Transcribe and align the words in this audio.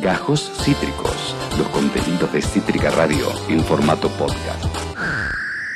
Gajos 0.00 0.50
Cítricos, 0.62 1.34
los 1.58 1.68
contenidos 1.68 2.32
de 2.32 2.40
Cítrica 2.40 2.90
Radio 2.90 3.26
en 3.48 3.62
formato 3.62 4.08
podcast. 4.08 4.64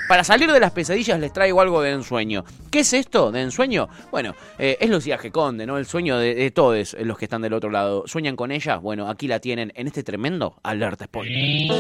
Para 0.09 0.25
salir 0.25 0.51
de 0.51 0.61
las 0.61 0.71
pesadillas 0.71 1.21
les 1.21 1.33
traigo 1.33 1.61
algo 1.61 1.83
de 1.83 1.91
ensueño. 1.91 2.45
¿Qué 2.71 2.81
es 2.81 2.93
esto 2.95 3.31
de 3.31 3.43
ensueño? 3.43 3.89
Bueno, 4.11 4.35
eh, 4.59 4.79
es 4.81 4.89
Lucía 4.89 5.19
Conde, 5.31 5.67
¿no? 5.67 5.77
El 5.77 5.85
sueño 5.85 6.17
de, 6.17 6.35
de 6.35 6.51
todos 6.51 6.97
los 7.01 7.19
que 7.19 7.27
están 7.27 7.43
del 7.43 7.53
otro 7.53 7.71
lado. 7.71 8.05
¿Sueñan 8.07 8.35
con 8.35 8.51
ella? 8.51 8.77
Bueno, 8.77 9.11
aquí 9.11 9.29
la 9.29 9.41
tienen 9.41 9.73
en 9.75 9.89
este 9.89 10.03
tremendo 10.03 10.57
alerta 10.63 11.05
spoiler. 11.05 11.71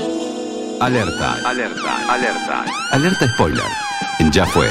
Alerta, 0.80 1.48
alerta, 1.48 2.12
alerta. 2.12 2.64
Alerta 2.90 3.28
spoiler. 3.34 3.64
Ya 4.32 4.44
fue. 4.44 4.68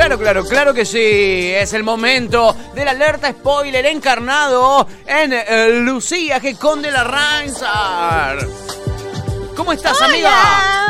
Claro, 0.00 0.18
claro, 0.18 0.44
claro 0.46 0.72
que 0.72 0.86
sí. 0.86 1.52
Es 1.54 1.74
el 1.74 1.82
momento 1.84 2.56
del 2.74 2.88
alerta 2.88 3.32
spoiler 3.32 3.84
encarnado 3.84 4.88
en 5.06 5.34
eh, 5.34 5.78
Lucía 5.82 6.40
G. 6.40 6.56
Conde 6.56 6.90
la 6.90 7.04
Reinsar. 7.04 8.38
¿Cómo 9.54 9.74
estás, 9.74 10.00
amiga? 10.00 10.30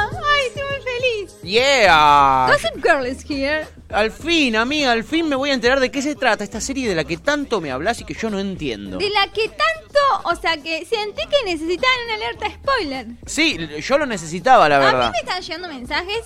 Ay, 0.06 0.46
estoy 0.46 0.62
muy 0.62 0.80
feliz. 0.84 1.40
Yeah. 1.42 2.50
Gossip 2.52 2.76
Girl 2.84 3.04
is 3.04 3.28
here. 3.28 3.66
Al 3.88 4.12
fin, 4.12 4.54
amiga, 4.54 4.92
al 4.92 5.02
fin 5.02 5.28
me 5.28 5.34
voy 5.34 5.50
a 5.50 5.54
enterar 5.54 5.80
de 5.80 5.90
qué 5.90 6.02
se 6.02 6.14
trata 6.14 6.44
esta 6.44 6.60
serie 6.60 6.88
de 6.88 6.94
la 6.94 7.02
que 7.02 7.16
tanto 7.16 7.60
me 7.60 7.72
hablas 7.72 8.00
y 8.00 8.04
que 8.04 8.14
yo 8.14 8.30
no 8.30 8.38
entiendo. 8.38 8.98
De 8.98 9.10
la 9.10 9.26
que 9.32 9.48
tanto, 9.48 9.98
o 10.22 10.36
sea, 10.36 10.56
que 10.56 10.86
sentí 10.86 11.22
que 11.26 11.44
necesitaban 11.44 11.98
una 12.04 12.14
alerta 12.14 12.46
spoiler. 12.48 13.06
Sí, 13.26 13.58
yo 13.80 13.98
lo 13.98 14.06
necesitaba, 14.06 14.68
la 14.68 14.76
A 14.76 14.78
mí 14.78 14.84
verdad. 14.84 15.10
me 15.10 15.18
están 15.18 15.42
llegando 15.42 15.66
mensajes 15.66 16.20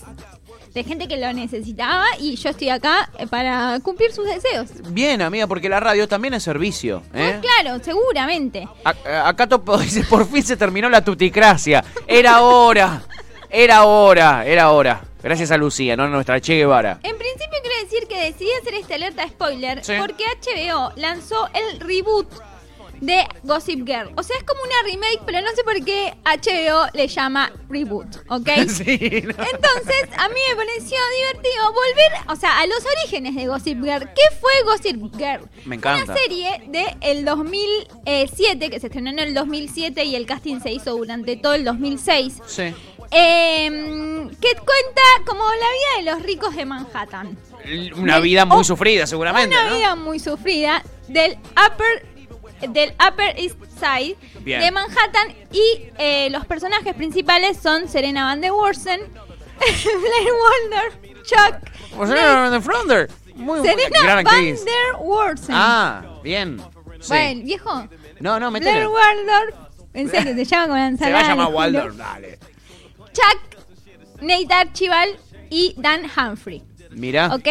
de 0.74 0.84
gente 0.84 1.06
que 1.08 1.16
lo 1.16 1.32
necesitaba 1.32 2.04
y 2.18 2.34
yo 2.36 2.50
estoy 2.50 2.68
acá 2.68 3.08
eh, 3.18 3.26
para 3.28 3.78
cumplir 3.80 4.12
sus 4.12 4.26
deseos. 4.26 4.68
Bien, 4.90 5.22
amiga, 5.22 5.46
porque 5.46 5.68
la 5.68 5.78
radio 5.80 6.08
también 6.08 6.34
es 6.34 6.42
servicio. 6.42 7.02
¿eh? 7.14 7.38
Pues 7.40 7.52
claro, 7.62 7.82
seguramente. 7.82 8.68
A- 8.84 9.28
Acá 9.28 9.46
Topo 9.46 9.78
dice, 9.78 10.02
por 10.04 10.26
fin 10.28 10.42
se 10.42 10.56
terminó 10.56 10.88
la 10.88 11.02
tuticracia. 11.04 11.84
Era 12.08 12.40
hora, 12.42 13.02
era 13.50 13.84
hora, 13.84 14.44
era 14.46 14.70
hora. 14.72 15.02
Gracias 15.22 15.50
a 15.52 15.56
Lucía, 15.56 15.96
¿no? 15.96 16.06
Nuestra 16.08 16.40
Che 16.40 16.54
Guevara. 16.56 16.98
En 17.02 17.16
principio 17.16 17.56
quiero 17.62 17.82
decir 17.82 18.06
que 18.08 18.20
decidí 18.24 18.50
hacer 18.60 18.74
esta 18.74 18.94
alerta 18.96 19.26
spoiler 19.28 19.82
Sí. 19.84 19.94
porque 19.98 20.24
HBO 20.24 20.92
lanzó 20.96 21.48
el 21.54 21.80
reboot 21.80 22.26
de 23.00 23.24
Gossip 23.42 23.86
Girl. 23.86 24.12
O 24.16 24.22
sea, 24.22 24.36
es 24.36 24.44
como 24.44 24.60
una 24.62 24.82
remake, 24.84 25.20
pero 25.26 25.40
no 25.40 25.48
sé 25.54 25.64
por 25.64 25.84
qué 25.84 26.14
HBO 26.24 26.86
le 26.94 27.08
llama 27.08 27.52
reboot, 27.68 28.16
¿ok? 28.28 28.48
Sí, 28.68 28.84
no. 29.24 29.44
Entonces, 29.44 30.08
a 30.16 30.28
mí 30.28 30.40
me 30.48 30.56
pareció 30.56 30.98
divertido 31.18 31.72
volver, 31.72 32.12
o 32.28 32.36
sea, 32.36 32.60
a 32.60 32.66
los 32.66 32.78
orígenes 33.02 33.34
de 33.34 33.46
Gossip 33.46 33.82
Girl. 33.82 34.08
¿Qué 34.14 34.36
fue 34.40 34.52
Gossip 34.64 35.16
Girl? 35.16 35.48
Me 35.64 35.76
encanta. 35.76 36.04
Una 36.12 36.14
serie 36.20 36.62
de 36.68 36.96
el 37.00 37.24
2007, 37.24 38.70
que 38.70 38.80
se 38.80 38.86
estrenó 38.86 39.10
en 39.10 39.18
el 39.18 39.34
2007 39.34 40.04
y 40.04 40.16
el 40.16 40.26
casting 40.26 40.60
se 40.60 40.72
hizo 40.72 40.96
durante 40.96 41.36
todo 41.36 41.54
el 41.54 41.64
2006. 41.64 42.40
Sí. 42.46 42.74
eh, 43.10 44.28
que 44.40 44.54
cuenta 44.54 45.02
como 45.26 45.44
la 45.44 45.50
vida 45.50 45.96
de 45.98 46.02
los 46.12 46.22
ricos 46.22 46.56
de 46.56 46.64
Manhattan. 46.64 47.36
Una 47.96 48.18
vida 48.20 48.44
muy 48.44 48.60
oh, 48.60 48.64
sufrida, 48.64 49.06
seguramente, 49.06 49.56
Una 49.56 49.70
¿no? 49.70 49.76
vida 49.76 49.94
muy 49.94 50.18
sufrida 50.18 50.82
del 51.08 51.38
Upper 51.52 52.06
del 52.68 52.94
Upper 52.94 53.38
East 53.38 53.56
Side 53.78 54.16
Bien. 54.40 54.60
de 54.60 54.70
Manhattan 54.70 55.34
y 55.52 55.88
eh, 55.98 56.28
los 56.30 56.46
personajes 56.46 56.94
principales 56.94 57.58
son 57.62 57.88
Serena 57.88 58.24
Van 58.24 58.40
der 58.40 58.52
Woersen, 58.52 59.00
Blair 59.58 60.32
Waldorf, 60.72 60.96
Chuck, 61.24 61.98
O 61.98 62.06
sea, 62.06 62.50
The 62.50 62.60
Flounder. 62.60 63.10
Muy 63.34 63.62
Serena 63.66 64.00
gran 64.02 64.24
Van 64.24 64.44
der 64.44 64.96
Woersen. 65.00 65.54
Ah, 65.56 66.18
bien. 66.22 66.58
Sí. 67.00 67.08
Bueno, 67.08 67.42
viejo. 67.44 67.88
No, 68.20 68.38
no, 68.40 68.50
Blair 68.50 68.64
metele. 68.64 68.86
Waldorf. 68.86 69.54
En 69.92 70.10
serio, 70.10 70.34
te 70.34 70.44
llama 70.44 70.66
con 70.68 70.76
la 70.76 70.82
Se 70.98 71.04
ensalada. 71.04 71.14
va 71.14 71.20
a 71.20 71.22
de 71.22 71.28
llamar. 71.28 71.54
Waldorf, 71.54 71.96
dale. 71.96 72.38
Chuck, 73.12 74.22
Nate 74.22 74.52
Archibald 74.54 75.18
y 75.50 75.74
Dan 75.76 76.04
Humphrey. 76.16 76.62
Mira. 76.96 77.34
¿Ok? 77.34 77.48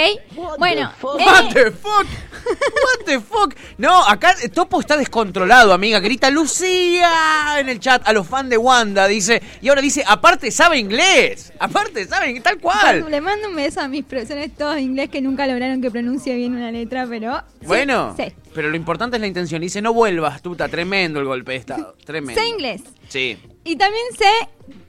Bueno. 0.58 0.92
What 1.02 1.20
eh, 1.20 1.54
the 1.54 1.72
fuck? 1.72 2.06
What 2.46 3.06
the 3.06 3.20
fuck? 3.20 3.56
No, 3.78 4.04
acá 4.06 4.36
Topo 4.54 4.80
está 4.80 4.98
descontrolado, 4.98 5.74
amiga. 5.74 6.00
Grita 6.00 6.30
Lucía 6.30 7.60
en 7.60 7.70
el 7.70 7.80
chat 7.80 8.02
a 8.08 8.14
los 8.14 8.28
fans 8.28 8.50
de 8.50 8.58
Wanda, 8.58 9.08
dice. 9.08 9.42
Y 9.62 9.70
ahora 9.70 9.82
dice, 9.82 10.04
aparte 10.08 10.52
sabe 10.52 10.78
inglés. 10.78 11.54
Aparte 11.60 12.06
sabe, 12.06 12.40
tal 12.42 12.60
cual. 12.60 13.06
Le 13.10 13.22
mando 13.22 13.50
un 13.50 13.56
beso 13.56 13.82
a 13.82 13.88
mis 13.88 14.04
profesores 14.04 14.56
todos 14.56 14.76
de 14.76 14.82
inglés 14.82 15.10
que 15.10 15.22
nunca 15.22 15.48
lograron 15.48 15.82
que 15.82 15.92
pronuncie 15.92 16.36
bien 16.36 16.56
una 16.56 16.72
letra, 16.72 17.06
pero. 17.08 17.38
sí, 17.60 17.68
Bueno, 17.68 18.16
Sí. 18.18 18.34
pero 18.54 18.70
lo 18.70 18.76
importante 18.76 19.18
es 19.18 19.22
la 19.22 19.28
intención. 19.28 19.62
Dice, 19.62 19.82
no 19.82 19.94
vuelvas, 19.94 20.42
tuta. 20.42 20.68
Tremendo 20.68 21.20
el 21.20 21.26
golpe 21.26 21.54
de 21.54 21.58
estado. 21.58 21.96
Tremendo. 22.06 22.42
Sé 22.42 22.48
inglés. 22.48 22.82
Sí. 23.08 23.38
Y 23.66 23.76
también 23.78 24.04
sé 24.18 24.26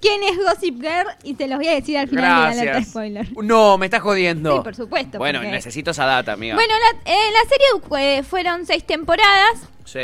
quién 0.01 0.23
es 0.25 0.37
Gossip 0.37 0.81
Girl 0.81 1.07
y 1.23 1.35
te 1.35 1.47
los 1.47 1.59
voy 1.59 1.69
a 1.69 1.75
decir 1.75 1.97
al 1.97 2.09
final 2.09 2.25
de 2.25 2.29
la 2.31 2.45
alerta 2.47 2.65
Gracias. 2.65 2.89
spoiler. 2.91 3.29
No, 3.45 3.79
me 3.79 3.87
estás 3.87 4.03
jodiendo. 4.03 4.57
Sí, 4.57 4.63
por 4.65 4.75
supuesto, 4.75 5.19
Bueno, 5.19 5.39
porque- 5.39 5.53
necesito 5.53 5.93
esa 5.93 6.07
data, 6.07 6.33
amiga. 6.33 6.55
Bueno, 6.57 6.75
la, 6.75 7.13
eh, 7.13 7.17
la 7.33 7.49
serie 7.49 8.17
eh, 8.19 8.23
fueron 8.25 8.67
seis 8.67 8.85
temporadas. 8.85 9.69
Sí. 9.85 10.01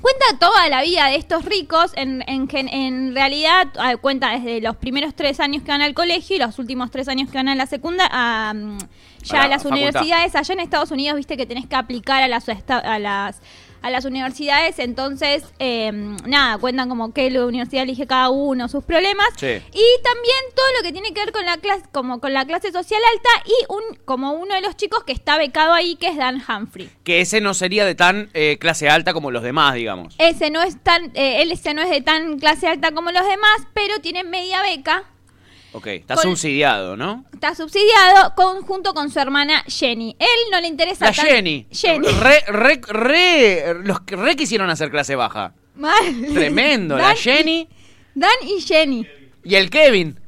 Cuenta 0.00 0.24
toda 0.38 0.68
la 0.68 0.82
vida 0.82 1.06
de 1.08 1.16
estos 1.16 1.44
ricos. 1.46 1.92
En, 1.96 2.22
en, 2.26 2.48
en 2.68 3.14
realidad, 3.14 3.68
ah, 3.78 3.96
cuenta 3.96 4.30
desde 4.30 4.60
los 4.60 4.76
primeros 4.76 5.14
tres 5.14 5.40
años 5.40 5.62
que 5.62 5.70
van 5.70 5.80
al 5.80 5.94
colegio 5.94 6.36
y 6.36 6.38
los 6.38 6.58
últimos 6.58 6.90
tres 6.90 7.08
años 7.08 7.30
que 7.30 7.38
van 7.38 7.48
a 7.48 7.54
la 7.54 7.66
secundaria. 7.66 8.10
a, 8.12 8.52
mm, 8.54 8.78
ya 9.22 9.36
A 9.36 9.38
la 9.40 9.44
a 9.44 9.48
las 9.48 9.62
facultad. 9.62 9.78
universidades. 9.82 10.34
Allá 10.34 10.52
en 10.54 10.60
Estados 10.60 10.90
Unidos, 10.90 11.16
viste 11.16 11.36
que 11.38 11.46
tenés 11.46 11.66
que 11.66 11.76
aplicar 11.76 12.22
a 12.22 12.28
las, 12.28 12.46
a 12.68 12.98
las, 12.98 13.40
a 13.84 13.90
las 13.90 14.06
universidades. 14.06 14.78
Entonces, 14.78 15.44
eh, 15.58 15.92
nada, 16.26 16.56
cuentan 16.56 16.88
como 16.88 17.12
que 17.12 17.30
la 17.30 17.44
universidad 17.44 17.82
elige 17.82 18.06
cada 18.06 18.30
uno 18.30 18.66
sus 18.66 18.82
problemas. 18.82 19.26
Sí. 19.36 19.46
Y 19.46 20.02
también 20.02 20.36
todo 20.56 20.66
lo 20.78 20.82
que 20.82 20.90
tiene 20.90 21.12
que 21.12 21.20
ver 21.20 21.32
con 21.32 21.44
la 21.44 21.58
clase, 21.58 21.84
como 21.92 22.18
con 22.18 22.32
la 22.32 22.46
clase 22.46 22.72
social 22.72 23.00
alta 23.12 23.28
y 23.44 23.72
un, 23.72 23.98
como 24.06 24.32
uno 24.32 24.54
de 24.54 24.62
los 24.62 24.74
chicos 24.78 25.04
que 25.04 25.12
está 25.12 25.36
becado 25.36 25.74
ahí, 25.74 25.96
que 25.96 26.08
es 26.08 26.16
Dan 26.16 26.42
Humphrey. 26.48 26.88
Que 27.04 27.20
ese 27.20 27.42
no 27.42 27.52
sería 27.52 27.84
de 27.84 27.94
tan 27.94 28.30
eh, 28.32 28.56
clase 28.58 28.88
alta 28.88 29.12
como 29.12 29.30
los 29.30 29.42
demás, 29.42 29.74
digamos. 29.74 30.14
Ese 30.16 30.48
no 30.48 30.62
es 30.62 30.82
tan, 30.82 31.10
eh, 31.14 31.42
él 31.42 31.52
ese 31.52 31.74
no 31.74 31.82
es 31.82 31.90
de 31.90 32.00
tan 32.00 32.38
clase 32.38 32.66
alta 32.66 32.92
como 32.92 33.12
los 33.12 33.26
demás, 33.26 33.68
pero 33.74 33.98
tiene 34.00 34.24
media 34.24 34.62
beca. 34.62 35.04
Ok, 35.74 35.86
está 35.88 36.14
Con- 36.14 36.22
subsidiado, 36.22 36.96
¿no? 36.96 37.24
Está 37.32 37.54
subsidiado 37.54 38.32
con, 38.36 38.62
junto 38.62 38.94
con 38.94 39.10
su 39.10 39.18
hermana 39.18 39.64
Jenny. 39.66 40.14
Él 40.20 40.28
no 40.52 40.60
le 40.60 40.68
interesa 40.68 41.06
La 41.06 41.12
tan- 41.12 41.26
Jenny. 41.26 41.66
Jenny. 41.70 42.06
Re, 42.08 42.40
re, 42.46 42.80
re, 42.86 43.74
los 43.82 44.00
que 44.02 44.14
re 44.16 44.36
quisieron 44.36 44.70
hacer 44.70 44.90
clase 44.90 45.16
baja. 45.16 45.52
Mal. 45.74 46.26
Tremendo. 46.32 46.96
La 46.96 47.16
Jenny 47.16 47.60
y- 47.62 47.68
Dan 48.14 48.30
y 48.42 48.60
Jenny. 48.60 49.06
y 49.42 49.54
el 49.56 49.68
Kevin. 49.70 50.20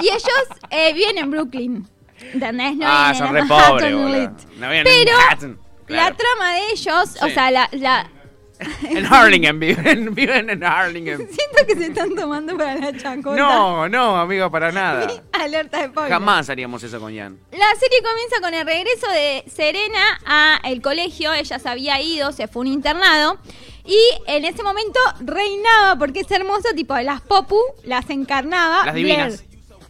Y 0.00 0.06
ellos 0.08 0.22
eh, 0.70 0.92
viven 0.94 1.18
en 1.18 1.30
Brooklyn. 1.32 1.88
¿Entendés? 2.32 2.76
No 2.76 2.86
Ah, 2.88 3.12
son 3.16 3.32
re 3.32 3.44
pobres. 3.48 3.92
No 3.92 4.68
Pero 4.84 5.10
claro. 5.26 5.58
la 5.88 6.14
trama 6.16 6.52
de 6.54 6.60
ellos, 6.72 7.16
o 7.20 7.28
sea, 7.28 7.50
la, 7.50 7.68
la- 7.72 8.08
En 8.88 9.06
Harlingen 9.06 9.58
viven, 9.60 10.14
viven 10.14 10.50
en 10.50 10.64
Harlingen. 10.64 11.18
Siento 11.18 11.66
que 11.66 11.74
se 11.76 11.86
están 11.86 12.14
tomando 12.14 12.56
para 12.56 12.74
la 12.76 12.96
chacota. 12.96 13.36
No, 13.36 13.88
no, 13.88 14.16
amigo, 14.16 14.50
para 14.50 14.72
nada. 14.72 15.06
Alerta 15.32 15.78
de 15.78 15.88
spoiler. 15.88 16.12
Jamás 16.12 16.50
haríamos 16.50 16.82
eso 16.82 16.98
con 17.00 17.16
Jan. 17.16 17.38
La 17.52 17.74
serie 17.78 18.02
comienza 18.02 18.40
con 18.40 18.54
el 18.54 18.66
regreso 18.66 19.08
de 19.10 19.44
Serena 19.50 20.20
a 20.26 20.60
el 20.64 20.82
colegio. 20.82 21.32
Ella 21.32 21.58
se 21.58 21.68
había 21.68 22.00
ido, 22.00 22.32
se 22.32 22.48
fue 22.48 22.60
a 22.60 22.62
un 22.62 22.66
internado. 22.68 23.38
Y 23.84 23.98
en 24.26 24.44
ese 24.44 24.62
momento 24.62 25.00
reinaba, 25.20 25.96
porque 25.98 26.20
es 26.20 26.30
hermoso, 26.30 26.68
tipo 26.76 26.94
las 26.98 27.22
Popu 27.22 27.58
las 27.84 28.10
encarnaba. 28.10 28.84
Las 28.84 28.94
Blair. 28.94 29.47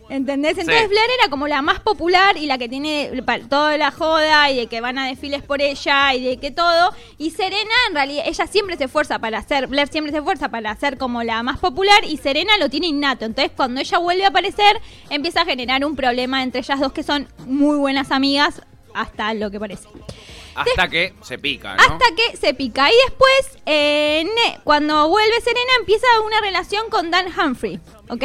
¿Entendés? 0.08 0.56
Entonces 0.58 0.82
Sí. 0.82 0.88
Blair 0.88 1.10
era 1.20 1.30
como 1.30 1.48
la 1.48 1.60
más 1.60 1.80
popular 1.80 2.36
y 2.36 2.46
la 2.46 2.56
que 2.56 2.68
tiene 2.68 3.10
toda 3.48 3.76
la 3.76 3.90
joda 3.90 4.50
y 4.50 4.56
de 4.56 4.66
que 4.66 4.80
van 4.80 4.98
a 4.98 5.06
desfiles 5.06 5.42
por 5.42 5.60
ella 5.60 6.14
y 6.14 6.24
de 6.24 6.36
que 6.38 6.50
todo. 6.50 6.94
Y 7.18 7.30
Serena, 7.30 7.74
en 7.88 7.94
realidad, 7.94 8.24
ella 8.26 8.46
siempre 8.46 8.76
se 8.76 8.84
esfuerza 8.84 9.18
para 9.18 9.42
ser, 9.42 9.66
Blair 9.66 9.88
siempre 9.88 10.12
se 10.12 10.18
esfuerza 10.18 10.48
para 10.48 10.74
ser 10.76 10.96
como 10.98 11.22
la 11.22 11.42
más 11.42 11.58
popular 11.58 12.04
y 12.04 12.16
Serena 12.16 12.56
lo 12.58 12.70
tiene 12.70 12.86
innato. 12.86 13.24
Entonces 13.24 13.52
cuando 13.54 13.80
ella 13.80 13.98
vuelve 13.98 14.24
a 14.24 14.28
aparecer, 14.28 14.80
empieza 15.10 15.42
a 15.42 15.44
generar 15.44 15.84
un 15.84 15.94
problema 15.94 16.42
entre 16.42 16.60
ellas 16.60 16.80
dos 16.80 16.92
que 16.92 17.02
son 17.02 17.28
muy 17.46 17.76
buenas 17.76 18.10
amigas 18.10 18.62
hasta 18.94 19.34
lo 19.34 19.50
que 19.50 19.60
parece. 19.60 19.88
Hasta 20.54 20.88
que 20.88 21.14
se 21.22 21.38
pica, 21.38 21.76
¿no? 21.76 21.82
Hasta 21.82 22.04
que 22.16 22.36
se 22.36 22.52
pica. 22.54 22.90
Y 22.90 22.94
después, 23.06 23.62
eh, 23.66 24.26
cuando 24.64 25.08
vuelve 25.08 25.40
Serena, 25.40 25.70
empieza 25.78 26.06
una 26.26 26.40
relación 26.40 26.90
con 26.90 27.10
Dan 27.10 27.26
Humphrey. 27.26 27.78
¿Ok? 28.08 28.24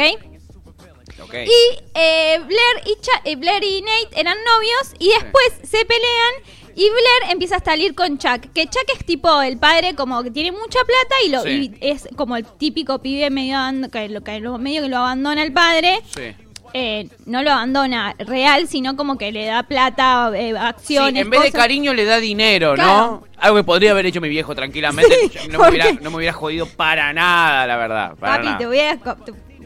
Y 1.16 1.78
eh, 1.94 2.38
Blair, 2.38 2.86
y 2.86 3.00
Cha- 3.00 3.22
eh, 3.24 3.36
Blair 3.36 3.62
y 3.62 3.82
Nate 3.82 4.20
eran 4.20 4.36
novios 4.44 4.94
y 4.98 5.08
después 5.08 5.52
se 5.62 5.84
pelean 5.84 6.34
y 6.74 6.82
Blair 6.90 7.30
empieza 7.32 7.56
a 7.56 7.60
salir 7.64 7.94
con 7.94 8.18
Chuck. 8.18 8.52
Que 8.52 8.64
Chuck 8.66 8.84
es 8.98 9.04
tipo 9.06 9.40
el 9.42 9.56
padre 9.58 9.94
como 9.94 10.22
que 10.24 10.30
tiene 10.30 10.50
mucha 10.52 10.80
plata 10.84 11.14
y, 11.24 11.28
lo, 11.30 11.42
Sí. 11.42 11.72
y 11.80 11.86
es 11.88 12.08
como 12.16 12.36
el 12.36 12.44
típico 12.44 12.98
pibe 13.00 13.30
medio, 13.30 13.58
que 13.92 14.08
lo, 14.08 14.22
que 14.22 14.40
lo- 14.40 14.58
medio 14.58 14.82
que 14.82 14.88
lo 14.88 14.98
abandona 14.98 15.42
el 15.42 15.52
padre. 15.52 16.00
Sí. 16.14 16.34
eh, 16.76 17.08
no 17.26 17.44
lo 17.44 17.52
abandona 17.52 18.16
real, 18.18 18.66
sino 18.66 18.96
como 18.96 19.16
que 19.16 19.30
le 19.30 19.46
da 19.46 19.62
plata, 19.62 20.32
eh, 20.34 20.50
Sí, 20.50 20.56
acciones. 20.58 21.22
en 21.22 21.30
vez 21.30 21.42
de 21.44 21.52
cariño 21.52 21.94
le 21.94 22.04
da 22.04 22.18
dinero, 22.18 22.74
Claro. 22.74 22.90
¿no? 22.90 23.24
Algo 23.38 23.58
que 23.58 23.62
podría 23.62 23.92
haber 23.92 24.06
hecho 24.06 24.20
mi 24.20 24.28
viejo 24.28 24.56
tranquilamente. 24.56 25.14
Sí, 25.32 25.48
no, 25.50 25.60
me 25.60 25.68
hubiera, 25.68 25.84
porque- 25.90 26.02
no 26.02 26.10
me 26.10 26.16
hubiera 26.16 26.32
jodido 26.32 26.66
para 26.66 27.12
nada, 27.12 27.64
la 27.68 27.76
verdad. 27.76 28.16
Para 28.18 28.32
Papi, 28.34 28.46
nada. 28.46 28.58
te 28.58 28.66
voy 28.66 28.80
a 28.80 28.98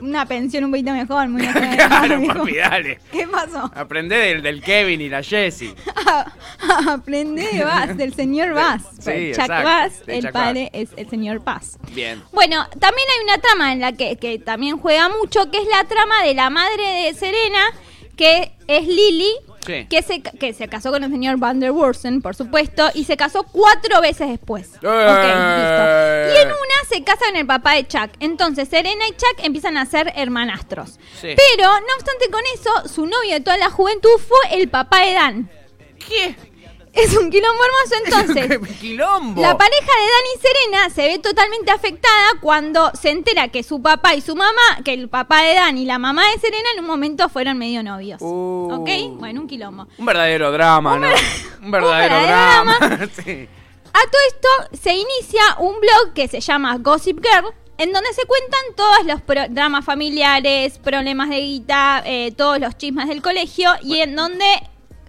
una 0.00 0.26
pensión 0.26 0.64
un 0.64 0.70
poquito 0.70 0.92
mejor, 0.92 1.28
muy 1.28 1.42
mejor. 1.46 1.62
claro, 1.76 2.18
viejo. 2.18 2.34
papi, 2.38 2.54
dale. 2.56 2.98
¿Qué 3.12 3.26
pasó? 3.26 3.70
Aprende 3.74 4.16
del, 4.16 4.42
del 4.42 4.62
Kevin 4.62 5.00
y 5.00 5.08
la 5.08 5.22
Jessie. 5.22 5.74
Aprende 6.88 7.46
de 7.52 7.64
Bass, 7.64 7.96
del 7.96 8.14
señor 8.14 8.52
Bass. 8.54 8.82
Sí, 8.98 9.32
Chuck 9.32 9.40
exacto, 9.40 9.64
Bass, 9.64 10.02
el 10.06 10.22
Chuck 10.22 10.32
padre 10.32 10.70
es 10.72 10.90
el 10.96 11.08
señor 11.08 11.42
Bass. 11.44 11.78
Bien. 11.92 12.22
Bueno, 12.32 12.66
también 12.78 13.06
hay 13.16 13.24
una 13.24 13.38
trama 13.38 13.72
en 13.72 13.80
la 13.80 13.92
que, 13.92 14.16
que 14.16 14.38
también 14.38 14.78
juega 14.78 15.08
mucho, 15.08 15.50
que 15.50 15.58
es 15.58 15.68
la 15.68 15.84
trama 15.84 16.22
de 16.24 16.34
la 16.34 16.50
madre 16.50 17.04
de 17.04 17.14
Serena, 17.14 17.60
que 18.16 18.52
es 18.66 18.86
Lily, 18.86 19.32
Sí. 19.68 19.86
que, 19.90 20.00
se, 20.02 20.22
que 20.22 20.54
se 20.54 20.66
casó 20.66 20.90
con 20.90 21.04
el 21.04 21.10
señor 21.10 21.36
Van 21.36 21.60
der 21.60 21.72
Woersen, 21.72 22.22
por 22.22 22.34
supuesto, 22.34 22.88
y 22.94 23.04
se 23.04 23.18
casó 23.18 23.42
cuatro 23.42 24.00
veces 24.00 24.28
después. 24.30 24.72
Listo. 24.72 24.88
Y 24.88 26.36
en 26.40 26.48
una 26.48 26.88
se 26.88 27.04
casa 27.04 27.26
con 27.26 27.36
el 27.36 27.46
papá 27.46 27.74
de 27.74 27.86
Chuck. 27.86 28.10
Entonces, 28.20 28.68
Serena 28.70 29.06
y 29.06 29.10
Chuck 29.10 29.44
empiezan 29.44 29.76
a 29.76 29.84
ser 29.84 30.10
hermanastros. 30.16 30.98
Sí. 31.20 31.34
Pero, 31.36 31.68
no 31.68 31.94
obstante 31.98 32.30
con 32.30 32.40
eso, 32.54 32.88
su 32.88 33.04
novio 33.04 33.34
de 33.34 33.40
toda 33.40 33.58
la 33.58 33.68
juventud 33.68 34.08
fue 34.26 34.58
el 34.58 34.70
papá 34.70 35.02
de 35.04 35.12
Dan. 35.12 35.50
¿Qué? 35.98 36.34
Es 36.92 37.16
un 37.16 37.30
quilombo 37.30 37.60
hermoso, 37.64 38.04
entonces. 38.04 38.58
¡Qué 38.58 38.74
quilombo! 38.80 39.40
La 39.42 39.56
pareja 39.56 39.80
de 39.80 39.86
Dan 39.86 40.24
y 40.34 40.40
Serena 40.40 40.90
se 40.90 41.02
ve 41.08 41.18
totalmente 41.18 41.70
afectada 41.70 42.26
cuando 42.40 42.90
se 43.00 43.10
entera 43.10 43.48
que 43.48 43.62
su 43.62 43.80
papá 43.82 44.14
y 44.14 44.20
su 44.20 44.34
mamá, 44.34 44.78
que 44.84 44.92
el 44.94 45.08
papá 45.08 45.42
de 45.42 45.54
Dan 45.54 45.78
y 45.78 45.84
la 45.84 45.98
mamá 45.98 46.22
de 46.32 46.40
Serena 46.40 46.68
en 46.74 46.80
un 46.80 46.86
momento 46.86 47.28
fueron 47.28 47.58
medio 47.58 47.82
novios. 47.82 48.20
Uh. 48.22 48.70
¿Ok? 48.80 48.88
Bueno, 49.18 49.42
un 49.42 49.46
quilombo. 49.48 49.86
Un 49.98 50.06
verdadero 50.06 50.50
drama, 50.52 50.98
¿no? 50.98 51.08
Un 51.62 51.70
verdadero, 51.70 52.14
verdadero 52.14 52.26
drama. 52.26 52.78
drama. 52.78 53.08
sí. 53.24 53.48
A 53.92 54.00
todo 54.10 54.20
esto 54.28 54.78
se 54.80 54.94
inicia 54.94 55.42
un 55.58 55.80
blog 55.80 56.14
que 56.14 56.28
se 56.28 56.40
llama 56.40 56.76
Gossip 56.78 57.18
Girl, 57.20 57.52
en 57.78 57.92
donde 57.92 58.12
se 58.12 58.24
cuentan 58.26 58.60
todos 58.76 59.04
los 59.06 59.20
pro- 59.22 59.48
dramas 59.50 59.84
familiares, 59.84 60.78
problemas 60.78 61.30
de 61.30 61.40
guita, 61.40 62.02
eh, 62.04 62.32
todos 62.36 62.58
los 62.60 62.76
chismes 62.76 63.08
del 63.08 63.22
colegio, 63.22 63.70
y 63.82 64.00
en 64.00 64.14
donde 64.14 64.44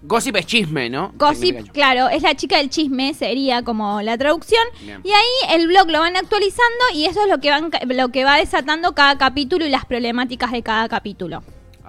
Gossip 0.02 0.36
es 0.36 0.46
chisme, 0.46 0.88
¿no? 0.88 1.12
Gossip, 1.16 1.70
claro, 1.72 2.08
es 2.08 2.22
la 2.22 2.34
chica 2.34 2.56
del 2.58 2.70
chisme, 2.70 3.14
sería 3.14 3.62
como 3.62 4.02
la 4.02 4.16
traducción. 4.16 4.62
Bien. 4.82 5.00
Y 5.04 5.10
ahí 5.10 5.54
el 5.56 5.66
blog 5.66 5.88
lo 5.90 6.00
van 6.00 6.16
actualizando 6.16 6.84
y 6.94 7.06
eso 7.06 7.22
es 7.22 7.28
lo 7.28 7.38
que, 7.38 7.50
van, 7.50 7.70
lo 7.88 8.08
que 8.08 8.24
va 8.24 8.36
desatando 8.36 8.94
cada 8.94 9.18
capítulo 9.18 9.66
y 9.66 9.68
las 9.68 9.84
problemáticas 9.84 10.52
de 10.52 10.62
cada 10.62 10.88
capítulo. 10.88 11.42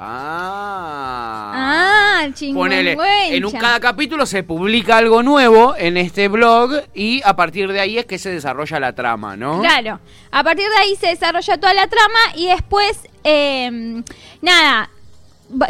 Ah. 0.03 1.51
Ah, 1.53 2.27
Ponele, 2.53 2.97
en 3.29 3.45
un, 3.45 3.51
cada 3.51 3.79
capítulo 3.79 4.25
se 4.25 4.41
publica 4.41 4.97
algo 4.97 5.21
nuevo 5.21 5.75
en 5.77 5.95
este 5.97 6.27
blog 6.27 6.71
y 6.95 7.21
a 7.23 7.35
partir 7.35 7.71
de 7.71 7.79
ahí 7.81 7.99
es 7.99 8.05
que 8.05 8.17
se 8.17 8.31
desarrolla 8.31 8.79
la 8.79 8.95
trama, 8.95 9.37
¿no? 9.37 9.61
Claro. 9.61 9.99
A 10.31 10.43
partir 10.43 10.67
de 10.69 10.75
ahí 10.77 10.95
se 10.95 11.07
desarrolla 11.07 11.57
toda 11.59 11.75
la 11.75 11.87
trama 11.87 12.19
y 12.35 12.47
después, 12.47 13.07
eh, 13.23 14.01
nada, 14.41 14.89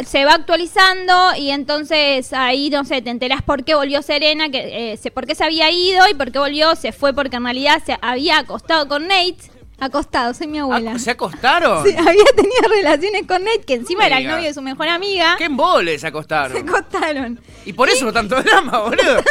se 0.06 0.24
va 0.24 0.34
actualizando 0.34 1.14
y 1.38 1.50
entonces 1.50 2.32
ahí, 2.32 2.70
no 2.70 2.84
sé, 2.84 3.02
te 3.02 3.10
enterás 3.10 3.42
por 3.42 3.64
qué 3.64 3.74
volvió 3.74 4.02
Serena, 4.02 4.48
que, 4.50 4.92
eh, 4.92 4.96
se- 4.96 5.10
por 5.10 5.26
qué 5.26 5.34
se 5.34 5.44
había 5.44 5.70
ido 5.70 6.04
y 6.10 6.14
por 6.14 6.30
qué 6.32 6.38
volvió, 6.38 6.74
se 6.76 6.92
fue 6.92 7.12
porque 7.12 7.36
en 7.36 7.44
realidad 7.44 7.82
se 7.84 7.96
había 8.00 8.38
acostado 8.38 8.88
con 8.88 9.06
Nate. 9.08 9.50
Acostado, 9.80 10.32
soy 10.32 10.46
mi 10.46 10.60
abuela. 10.60 10.92
Ah, 10.94 10.98
¿Se 11.00 11.10
acostaron? 11.10 11.82
Sí, 11.86 11.90
había 11.96 12.24
tenido 12.36 12.68
relaciones 12.72 13.26
con 13.26 13.42
Nate, 13.42 13.62
que 13.66 13.74
encima 13.74 14.06
era 14.06 14.18
el 14.18 14.28
novio 14.28 14.44
de 14.44 14.54
su 14.54 14.62
mejor 14.62 14.88
amiga. 14.88 15.34
¿Qué 15.38 15.44
emboles 15.46 15.94
se 15.94 16.00
Se 16.02 16.06
acostaron? 16.06 16.68
acostaron. 16.68 17.40
Y 17.64 17.72
por 17.72 17.88
eso 17.88 18.12
tanto 18.12 18.40
drama, 18.42 18.78
boludo. 18.82 19.22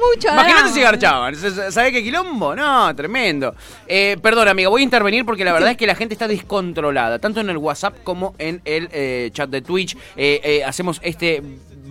Mucho 0.00 0.28
Imagínate 0.32 0.70
si 0.70 0.80
garchaban. 0.80 1.34
¿Sabés 1.36 1.92
qué 1.92 2.02
quilombo? 2.02 2.54
No, 2.54 2.94
tremendo. 2.94 3.54
Eh, 3.86 4.16
perdón, 4.22 4.48
amiga, 4.48 4.68
voy 4.68 4.82
a 4.82 4.84
intervenir 4.84 5.24
porque 5.24 5.44
la 5.44 5.52
verdad 5.52 5.70
es 5.70 5.76
que 5.76 5.86
la 5.86 5.94
gente 5.94 6.14
está 6.14 6.28
descontrolada, 6.28 7.18
tanto 7.18 7.40
en 7.40 7.50
el 7.50 7.56
WhatsApp 7.56 7.96
como 8.04 8.34
en 8.38 8.60
el 8.64 8.88
eh, 8.92 9.30
chat 9.32 9.50
de 9.50 9.62
Twitch. 9.62 9.96
Eh, 10.16 10.62
hacemos 10.66 11.00
este 11.02 11.42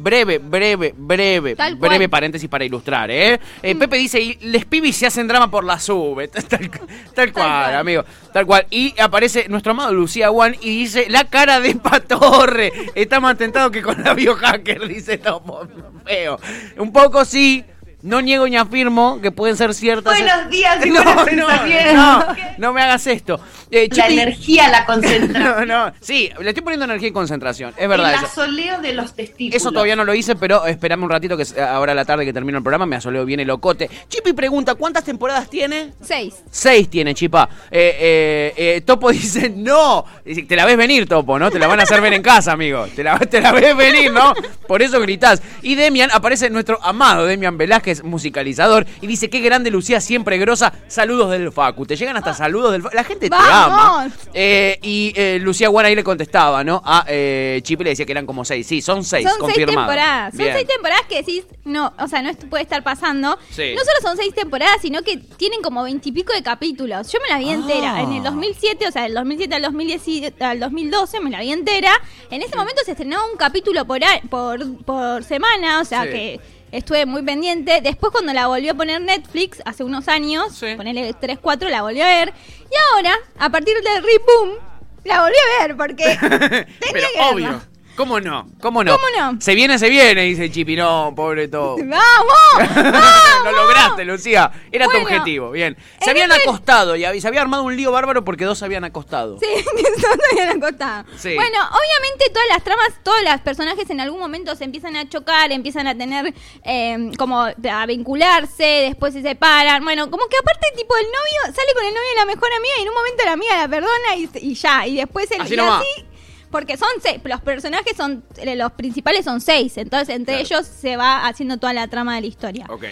breve, 0.03 0.38
breve, 0.38 0.94
breve, 0.95 1.55
Tal 1.55 1.75
breve 1.75 1.97
cual. 1.97 2.09
paréntesis 2.09 2.50
para 2.50 2.65
ilustrar, 2.65 3.09
¿eh? 3.09 3.39
Eh, 3.61 3.75
Pepe 3.75 3.97
dice, 3.97 4.38
les 4.41 4.65
pibis 4.65 4.97
se 4.97 5.07
hacen 5.07 5.27
drama 5.27 5.50
por 5.50 5.63
la 5.63 5.79
sube. 5.79 6.27
Tal, 6.33 6.44
tal 6.47 6.69
cual, 6.69 7.31
cual. 7.33 7.75
amigo. 7.75 8.03
Tal 8.31 8.45
cual. 8.45 8.67
Y 8.69 8.94
aparece 9.00 9.47
nuestro 9.50 9.71
amado 9.71 9.94
Lucía 9.94 10.29
Juan 10.29 10.55
y 10.61 10.79
dice, 10.79 11.05
la 11.09 11.25
cara 11.25 11.59
de 11.59 11.75
Patorre. 11.75 12.71
Está 12.95 13.19
más 13.19 13.38
tentado 13.38 13.71
que 13.71 13.81
con 13.81 14.03
la 14.03 14.13
biohacker, 14.13 14.88
dice 14.88 15.17
Topo. 15.17 15.67
Feo. 16.05 16.39
Un 16.77 16.91
poco 16.91 17.23
sí. 17.23 17.63
No 18.03 18.21
niego 18.21 18.45
ni 18.50 18.57
afirmo 18.57 19.21
que 19.21 19.31
pueden 19.31 19.55
ser 19.55 19.73
ciertas. 19.73 20.19
Buenos 20.19 20.50
días 20.50 20.85
y 20.85 20.89
no, 20.91 21.03
buenas 21.03 21.15
no, 21.33 21.47
sensaciones. 21.47 21.94
no, 21.95 22.25
no 22.57 22.73
me 22.73 22.81
hagas 22.81 23.07
esto. 23.07 23.39
Eh, 23.71 23.88
La 23.95 24.07
energía 24.07 24.67
la 24.67 24.85
concentra. 24.85 25.39
No, 25.44 25.65
no. 25.65 25.94
Sí, 26.01 26.29
le 26.39 26.50
estoy 26.50 26.63
poniendo 26.63 26.83
energía 26.85 27.07
y 27.07 27.11
concentración. 27.11 27.73
Es 27.77 27.88
verdad 27.88 28.09
El 28.11 28.15
eso. 28.17 28.25
asoleo 28.25 28.81
de 28.81 28.94
los 28.94 29.13
testículos. 29.15 29.55
Eso 29.55 29.71
todavía 29.71 29.95
no 29.95 30.03
lo 30.03 30.13
hice, 30.13 30.35
pero 30.35 30.65
espérame 30.65 31.03
un 31.03 31.09
ratito 31.09 31.38
que 31.38 31.45
ahora 31.61 31.94
a 31.94 31.95
la 31.95 32.05
tarde 32.05 32.25
que 32.25 32.33
termino 32.33 32.57
el 32.57 32.63
programa 32.63 32.85
me 32.85 32.97
asoleo 32.97 33.25
bien 33.25 33.39
el 33.39 33.47
locote. 33.47 33.89
Chipi 34.09 34.33
pregunta, 34.33 34.75
¿cuántas 34.75 35.03
temporadas 35.05 35.50
tiene? 35.50 35.94
Seis. 36.01 36.35
Seis 36.51 36.89
tiene, 36.89 37.13
Chipa. 37.15 37.47
Eh, 37.71 37.97
eh, 38.00 38.53
eh, 38.57 38.81
Topo 38.81 39.11
dice, 39.11 39.50
no. 39.50 40.03
Dice, 40.25 40.44
Te 40.44 40.55
la 40.57 40.65
ves 40.65 40.75
venir, 40.75 41.07
Topo, 41.07 41.39
¿no? 41.39 41.50
Te 41.50 41.57
la 41.57 41.67
van 41.67 41.79
a 41.79 41.83
hacer 41.83 42.01
ver 42.01 42.13
en 42.13 42.21
casa, 42.21 42.51
amigo. 42.51 42.85
Te 42.95 43.01
la, 43.03 43.17
te 43.19 43.39
la 43.39 43.53
ves 43.53 43.75
venir, 43.77 44.11
¿no? 44.11 44.33
Por 44.67 44.81
eso 44.81 45.00
gritás. 45.00 45.41
Y 45.61 45.75
Demian, 45.75 46.09
aparece 46.11 46.50
nuestro 46.50 46.77
amado 46.83 47.25
Demian 47.25 47.57
Velázquez, 47.57 47.92
musicalizador, 48.03 48.85
y 49.01 49.07
dice, 49.07 49.29
qué 49.29 49.39
grande 49.41 49.69
Lucía, 49.69 49.99
siempre 49.99 50.37
grosa. 50.37 50.73
Saludos 50.87 51.31
del 51.31 51.51
Facu. 51.51 51.85
Te 51.85 51.95
llegan 51.95 52.15
hasta 52.17 52.33
saludos 52.33 52.71
del 52.71 52.81
Facu. 52.81 52.95
La 52.95 53.03
gente 53.03 53.29
te 53.29 53.35
ama. 53.35 53.67
¡Vamos! 53.67 54.13
Eh, 54.33 54.79
y 54.81 55.13
eh, 55.15 55.39
Lucía 55.41 55.67
Guana 55.67 55.89
ahí 55.89 55.95
le 55.95 56.03
contestaba, 56.03 56.63
¿no? 56.63 56.81
A 56.85 57.05
eh, 57.07 57.59
Chipi 57.63 57.83
le 57.83 57.89
decía 57.91 58.05
que 58.05 58.11
eran 58.13 58.25
como 58.25 58.45
seis. 58.45 58.65
Sí, 58.65 58.81
son 58.81 59.03
seis, 59.03 59.27
Son 59.29 59.51
seis 59.51 59.65
temporadas. 59.65 60.31
Son 60.33 60.37
Bien. 60.39 60.53
seis 60.55 60.67
temporadas 60.67 61.03
que 61.09 61.17
decís, 61.17 61.43
no, 61.65 61.93
o 61.99 62.07
sea, 62.07 62.21
no 62.21 62.33
puede 62.49 62.63
estar 62.63 62.81
pasando. 62.83 63.37
Sí. 63.49 63.73
No 63.75 63.81
solo 63.81 63.97
son 64.01 64.17
seis 64.17 64.33
temporadas, 64.33 64.77
sino 64.81 65.01
que 65.01 65.17
tienen 65.17 65.61
como 65.61 65.83
veintipico 65.83 66.33
de 66.33 66.41
capítulos. 66.41 67.11
Yo 67.11 67.19
me 67.21 67.29
la 67.29 67.37
vi 67.39 67.49
Ah. 67.49 67.53
entera. 67.53 68.01
En 68.01 68.13
el 68.13 68.23
2007, 68.23 68.87
o 68.87 68.91
sea, 68.91 69.03
del 69.03 69.13
2007 69.13 69.55
al, 69.55 69.61
2010 69.63 70.33
al 70.41 70.59
2012 70.59 71.19
me 71.19 71.29
la 71.29 71.39
vi 71.41 71.51
entera. 71.51 71.91
En 72.31 72.41
ese 72.41 72.55
momento 72.55 72.81
se 72.85 72.91
estrenaba 72.91 73.25
un 73.31 73.37
capítulo 73.37 73.85
por, 73.85 73.99
por, 74.29 74.77
por 74.83 75.23
semana, 75.23 75.81
o 75.81 75.85
sea 75.85 76.03
Sí. 76.03 76.09
que 76.09 76.39
estuve 76.74 77.06
muy 77.06 77.22
pendiente. 77.24 77.80
Después 77.82 78.12
cuando 78.12 78.34
la 78.34 78.48
volvió 78.48 78.72
a 78.72 78.75
poner 78.75 79.00
Netflix, 79.01 79.62
hace 79.65 79.84
unos 79.84 80.08
años, 80.08 80.53
Sí. 80.53 80.74
ponele 80.75 81.13
3, 81.13 81.39
4, 81.42 81.70
la 81.70 81.82
volvió 81.84 82.03
a 82.03 82.08
ver. 82.08 82.34
Y 82.72 82.75
ahora, 82.96 83.13
a 83.39 83.50
partir 83.50 83.75
del 83.75 84.03
reboom, 84.03 84.58
la 85.06 85.22
volví 85.22 85.36
a 85.60 85.68
ver 85.68 85.77
porque 85.77 86.03
tenía 86.20 86.65
Pero 86.80 87.08
que 87.13 87.36
verla. 87.42 87.68
¿Cómo 87.95 88.19
no? 88.19 88.47
¿Cómo 88.59 88.83
no? 88.83 88.91
¿Cómo 88.97 89.05
no? 89.33 89.39
Se 89.39 89.53
viene, 89.53 89.77
se 89.77 89.88
viene, 89.88 90.23
dice 90.23 90.51
Chipi. 90.51 90.75
No, 90.75 91.13
pobre 91.15 91.47
todo. 91.47 91.77
¡Vamos! 91.83 92.73
¡Vamos! 92.75 93.43
Lo 93.43 93.51
lograste, 93.51 94.03
Lucía. 94.03 94.51
Era 94.71 94.88
tu 94.88 94.97
objetivo. 94.97 95.51
Bien. 95.51 95.77
Se 96.01 96.09
habían 96.09 96.31
este- 96.31 96.43
acostado 96.43 96.95
y 96.95 97.21
se 97.21 97.27
había 97.27 97.41
armado 97.41 97.63
un 97.63 97.75
lío 97.75 97.91
bárbaro 97.91 98.23
porque 98.25 98.45
dos 98.45 98.57
se 98.57 98.65
habían 98.65 98.83
acostado. 98.83 99.38
Sí, 99.39 99.45
que 99.53 100.01
son 100.01 100.19
bien 100.33 100.50
acostados. 100.50 101.05
Sí. 101.17 101.35
Bueno, 101.35 101.57
obviamente 101.59 102.29
todas 102.33 102.47
las 102.50 102.63
tramas, 102.63 102.89
todos 103.03 103.21
los 103.23 103.41
personajes 103.41 103.88
en 103.89 104.00
algún 104.00 104.19
momento 104.19 104.55
se 104.55 104.63
empiezan 104.63 104.95
a 104.95 105.07
chocar, 105.07 105.51
empiezan 105.51 105.85
a 105.88 105.95
tener 105.95 106.33
eh, 106.63 107.12
como 107.17 107.41
a 107.41 107.85
vincularse, 107.85 108.63
después 108.88 109.13
se 109.13 109.21
separan. 109.21 109.83
Bueno, 109.83 110.09
como 110.09 110.25
que 110.27 110.38
aparte 110.38 110.67
tipo 110.75 110.95
el 110.97 111.05
novio 111.05 111.55
sale 111.55 111.73
con 111.75 111.83
el 111.85 111.93
novio 111.93 112.09
de 112.09 112.15
la 112.15 112.25
mejor 112.25 112.50
amiga 112.57 112.73
y 112.79 112.81
en 112.81 112.88
un 112.89 112.95
momento 112.95 113.23
la 113.25 113.31
amiga 113.33 113.57
la 113.57 113.67
perdona 113.67 114.15
y, 114.17 114.29
y 114.51 114.55
ya, 114.55 114.88
y 114.88 114.95
después 114.97 115.29
el 115.31 115.41
Así 115.41 115.53
y 115.53 115.57
nomás. 115.57 115.81
así, 115.83 116.05
porque 116.53 116.77
son 116.77 116.88
seis, 117.01 117.19
los 117.25 117.41
personajes 117.41 117.98
son, 117.98 118.24
eh, 118.38 118.55
los 118.55 118.72
principales 118.74 119.25
son 119.25 119.41
seis, 119.41 119.75
entonces 119.77 120.15
entre 120.15 120.36
Claro. 120.36 120.45
ellos 120.45 120.67
se 120.67 120.95
va 120.95 121.27
haciendo 121.27 121.57
toda 121.57 121.74
la 121.74 121.88
trama 121.88 122.15
de 122.15 122.22
la 122.22 122.27
historia. 122.27 122.65
Ok. 122.69 122.86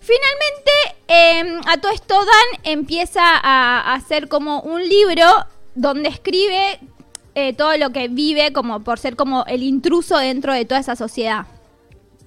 Finalmente, 0.00 0.72
eh, 1.08 1.60
a 1.66 1.76
todo 1.78 1.92
esto 1.92 2.14
Dan 2.16 2.60
empieza 2.64 3.22
a, 3.22 3.80
a 3.80 3.94
hacer 3.94 4.28
como 4.28 4.60
un 4.62 4.82
libro 4.88 5.24
donde 5.74 6.08
escribe 6.08 6.80
eh, 7.34 7.52
todo 7.52 7.76
lo 7.76 7.90
que 7.90 8.08
vive 8.08 8.52
como 8.52 8.80
por 8.80 8.98
ser 8.98 9.14
como 9.14 9.44
el 9.46 9.62
intruso 9.62 10.18
dentro 10.18 10.52
de 10.52 10.64
toda 10.64 10.80
esa 10.80 10.96
sociedad. 10.96 11.46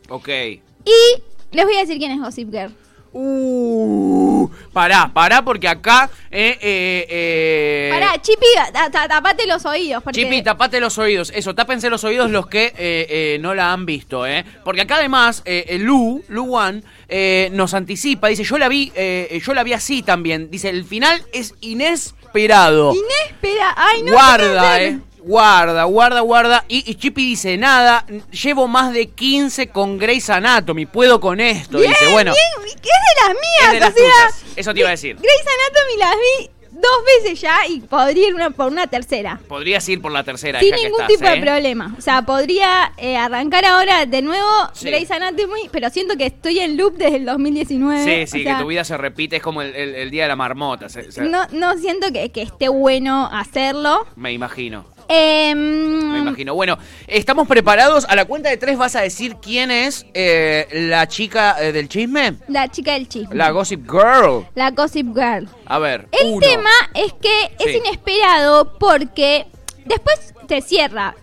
Ok. 0.10 0.30
Y 0.30 1.24
les 1.52 1.66
voy 1.66 1.76
a 1.76 1.80
decir 1.82 1.98
quién 1.98 2.12
es 2.12 2.20
Gossip 2.22 2.52
Girl. 2.52 2.74
Uh, 3.16 4.50
pará, 4.74 5.12
pará, 5.14 5.44
porque 5.44 5.68
acá. 5.68 6.10
Eh, 6.32 6.58
eh, 6.62 7.06
eh, 7.10 7.90
Pará, 7.92 8.20
Chipi, 8.20 8.46
ta- 8.74 8.90
ta- 8.90 9.08
tapate 9.08 9.46
los 9.46 9.64
oídos. 9.66 10.02
Porque... 10.04 10.22
Chipi, 10.24 10.42
tapate 10.42 10.80
los 10.80 10.98
oídos. 10.98 11.32
Eso, 11.36 11.54
tápense 11.54 11.90
los 11.92 12.04
oídos 12.04 12.32
los 12.32 12.48
que 12.48 12.66
eh, 12.66 12.74
eh, 12.78 13.38
no 13.40 13.54
la 13.54 13.72
han 13.72 13.86
visto, 13.86 14.26
¿eh? 14.26 14.44
Porque 14.64 14.82
acá 14.82 14.96
además, 14.96 15.44
eh, 15.46 15.78
Lu, 15.80 16.24
Lu 16.28 16.46
Wan, 16.46 16.84
eh, 17.08 17.50
nos 17.54 17.74
anticipa. 17.76 18.30
Dice, 18.30 18.44
yo 18.44 18.58
la 18.58 18.68
vi, 18.68 18.92
eh, 18.96 19.40
yo 19.46 19.54
la 19.54 19.64
vi 19.64 19.74
así 19.74 20.02
también. 20.02 20.50
Dice, 20.50 20.70
el 20.70 20.84
final 20.84 21.22
es 21.34 21.54
inesperado. 21.62 22.94
Inés, 22.94 23.06
espera, 23.28 23.74
ay, 23.78 24.02
no. 24.04 24.12
Guarda, 24.14 24.82
eh. 24.82 25.00
Guarda, 25.26 25.84
guarda, 25.86 26.20
guarda. 26.22 26.66
Y, 26.68 26.90
y 26.90 26.96
Chippy 26.96 27.26
dice, 27.26 27.58
nada, 27.58 28.06
llevo 28.32 28.68
más 28.68 28.92
de 28.94 29.08
15 29.10 29.68
con 29.68 29.98
Grey's 29.98 30.30
Anatomy, 30.30 30.86
puedo 30.86 31.20
con 31.20 31.40
esto. 31.40 31.78
Bien, 31.80 31.92
dice, 31.92 32.12
bueno, 32.12 32.34
bien, 32.34 32.78
¿qué 32.82 32.90
es 32.90 33.16
de 33.16 33.22
las 33.28 33.34
mías? 33.34 33.68
es 33.68 33.74
de 33.74 33.80
las 33.80 33.92
o 33.92 33.96
sea. 33.96 34.48
Eso 34.58 34.74
te 34.74 34.80
iba 34.82 34.90
a 34.90 34.92
decir. 34.92 35.16
Grey's 35.16 35.46
Anatomy 35.48 35.98
las 36.00 36.16
vi 36.16 36.50
dos 36.72 37.06
veces 37.24 37.40
ya 37.40 37.66
y 37.68 37.80
podría 37.80 38.28
ir 38.28 38.36
una, 38.36 38.50
por 38.50 38.70
una 38.70 38.88
tercera. 38.88 39.40
Podrías 39.48 39.88
ir 39.88 40.02
por 40.02 40.12
la 40.12 40.24
tercera. 40.26 40.60
Sin 40.60 40.72
que 40.72 40.84
ningún 40.84 41.00
estás, 41.00 41.08
tipo 41.08 41.26
de 41.30 41.38
¿eh? 41.38 41.42
problema. 41.42 41.96
O 41.98 42.02
sea, 42.02 42.24
podría 42.24 42.92
eh, 42.98 43.16
arrancar 43.16 43.64
ahora 43.64 44.06
de 44.06 44.22
nuevo 44.22 44.46
Sí. 44.74 44.88
Grey's 44.88 45.10
Anatomy, 45.10 45.70
pero 45.72 45.90
siento 45.90 46.18
que 46.18 46.26
estoy 46.26 46.60
en 46.60 46.76
loop 46.76 46.98
desde 46.98 47.16
el 47.18 47.26
2019. 47.26 48.04
Sí, 48.26 48.28
sí, 48.32 48.42
o 48.42 48.44
sea, 48.44 48.58
que 48.58 48.64
tu 48.64 48.68
vida 48.68 48.84
se 48.84 48.98
repite, 48.98 49.38
es 49.38 49.42
como 49.42 49.62
el, 49.62 49.74
el- 49.74 49.96
el 49.96 50.12
día 50.12 50.24
de 50.24 50.30
la 50.30 50.36
marmota. 50.36 50.90
se- 50.90 51.10
se- 51.14 51.22
No, 51.22 51.46
no 51.54 51.78
siento 51.78 52.12
que, 52.12 52.30
que 52.32 52.42
esté 52.42 52.68
bueno 52.68 53.30
hacerlo. 53.32 54.06
Me 54.18 54.34
imagino. 54.34 54.86
Em, 55.16 56.12
Me 56.12 56.20
imagino. 56.20 56.56
Bueno, 56.56 56.78
estamos 57.08 57.48
preparados. 57.48 58.06
A 58.10 58.16
la 58.16 58.26
cuenta 58.26 58.50
de 58.50 58.58
tres 58.58 58.78
vas 58.78 58.96
a 58.96 59.02
decir 59.02 59.36
quién 59.42 59.70
es 59.70 60.06
eh, 60.14 60.68
la 60.72 61.08
chica 61.08 61.56
eh, 61.62 61.72
del 61.72 61.88
chisme. 61.88 62.36
La 62.48 62.68
chica 62.70 62.94
del 62.94 63.08
chisme. 63.08 63.36
La 63.36 63.52
Gossip 63.52 63.84
Girl. 63.90 64.48
La 64.56 64.72
Gossip 64.72 65.08
Girl. 65.16 65.48
A 65.66 65.80
ver. 65.80 66.08
El 66.12 66.32
uno. 66.32 66.40
tema 66.40 66.72
es 66.96 67.14
que 67.14 67.52
es 67.60 67.76
inesperado 67.76 68.78
porque 68.80 69.46
después 69.86 70.34
te 70.48 70.62
cierra. 70.62 71.16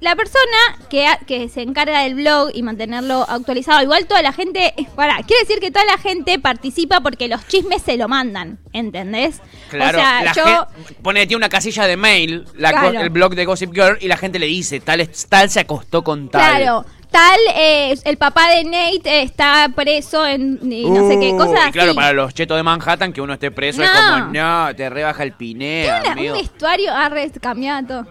La 0.00 0.14
persona 0.14 0.86
que, 0.88 1.06
que 1.26 1.48
se 1.48 1.62
encarga 1.62 2.02
del 2.04 2.14
blog 2.14 2.50
y 2.54 2.62
mantenerlo 2.62 3.26
actualizado, 3.28 3.82
igual 3.82 4.06
toda 4.06 4.22
la 4.22 4.32
gente, 4.32 4.72
para, 4.94 5.16
quiere 5.24 5.42
decir 5.42 5.58
que 5.58 5.72
toda 5.72 5.84
la 5.86 5.98
gente 5.98 6.38
participa 6.38 7.00
porque 7.00 7.26
los 7.26 7.44
chismes 7.48 7.82
se 7.82 7.96
lo 7.96 8.06
mandan, 8.06 8.58
¿entendés? 8.72 9.40
Claro, 9.70 9.98
o 9.98 10.00
sea, 10.00 10.22
la 10.22 10.32
yo, 10.32 10.66
pone 11.02 11.26
tiene 11.26 11.38
una 11.38 11.48
casilla 11.48 11.84
de 11.88 11.96
mail, 11.96 12.44
la 12.54 12.70
Claro. 12.70 13.00
el 13.00 13.10
blog 13.10 13.34
de 13.34 13.44
Gossip 13.44 13.72
Girl, 13.74 13.98
y 14.00 14.06
la 14.06 14.16
gente 14.16 14.38
le 14.38 14.46
dice, 14.46 14.78
tal, 14.78 15.00
es- 15.00 15.26
tal 15.28 15.50
se 15.50 15.58
acostó 15.60 16.04
con 16.04 16.28
tal. 16.28 16.42
claro, 16.58 16.84
tal, 17.10 17.40
eh, 17.56 17.96
el 18.04 18.18
papá 18.18 18.50
de 18.50 18.62
Nate 18.64 19.00
eh, 19.18 19.22
está 19.22 19.68
preso 19.74 20.24
en 20.24 20.60
y 20.70 20.88
no 20.88 21.08
sé 21.08 21.18
qué, 21.18 21.32
Uh, 21.32 21.38
cosas 21.38 21.70
y 21.70 21.72
claro, 21.72 21.90
así. 21.90 21.96
para 21.96 22.12
los 22.12 22.32
chetos 22.34 22.56
de 22.56 22.62
Manhattan, 22.62 23.12
que 23.12 23.20
uno 23.20 23.32
esté 23.32 23.50
preso 23.50 23.82
es 23.82 23.90
No. 23.92 23.98
como, 24.20 24.32
no, 24.32 24.76
te 24.76 24.88
rebaja 24.90 25.24
el 25.24 25.32
pineo, 25.32 26.02
Tiene 26.02 26.30
un 26.32 26.38
vestuario, 26.38 26.94
arre, 26.94 27.28
cambiado. 27.40 28.06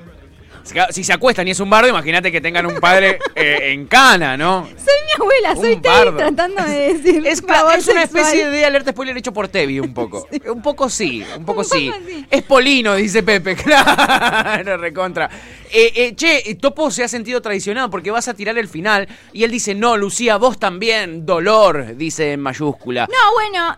Si- 0.92 1.04
se 1.04 1.14
acuestan 1.14 1.48
y 1.48 1.52
es 1.52 1.60
un 1.60 1.70
bardo, 1.70 1.88
imagínate 1.90 2.32
que 2.32 2.42
tengan 2.42 2.66
un 2.66 2.80
padre 2.80 3.20
eh, 3.36 3.72
en 3.72 3.88
cana, 3.88 4.36
¿no? 4.38 4.66
Soy 4.68 4.96
mi 5.06 5.12
abuela, 5.24 5.52
Un 5.52 5.58
soy 5.62 5.76
Teddy 5.78 5.96
bardo. 5.96 6.18
tratando 6.18 6.64
de 6.64 6.94
decir. 6.94 7.26
Es, 7.28 7.42
favor 7.42 7.76
es 7.76 7.88
una 7.88 8.02
sexual. 8.02 8.24
especie 8.24 8.50
de 8.50 8.66
alerta 8.66 8.92
spoiler 8.92 9.18
hecho 9.18 9.34
por 9.34 9.48
Tevi, 9.48 9.80
un 9.80 9.94
poco. 9.94 10.28
Un 10.48 10.62
poco 10.62 10.90
sí, 10.90 11.24
un 11.38 11.46
poco 11.46 11.60
Un 11.60 11.66
sí. 11.66 11.90
poco 11.92 12.04
sí. 12.08 12.26
Es 12.30 12.44
Polino, 12.44 12.96
dice 12.96 13.24
Pepe. 13.24 13.56
Claro, 13.98 14.78
recontra. 14.78 15.30
Eh, 15.72 15.92
eh, 15.96 16.16
che, 16.16 16.56
Topo 16.56 16.90
se 16.92 17.04
ha 17.04 17.08
sentido 17.08 17.42
traicionado 17.42 17.90
porque 17.90 18.12
vas 18.12 18.28
a 18.28 18.34
tirar 18.34 18.58
el 18.58 18.68
final. 18.68 19.08
Y 19.34 19.44
él 19.44 19.52
dice, 19.52 19.76
no, 19.76 19.98
Lucía, 19.98 20.38
vos 20.38 20.58
también. 20.60 21.26
Dolor, 21.26 21.96
dice 21.96 22.34
en 22.34 22.40
mayúscula. 22.42 23.08
No, 23.08 23.34
bueno, 23.34 23.76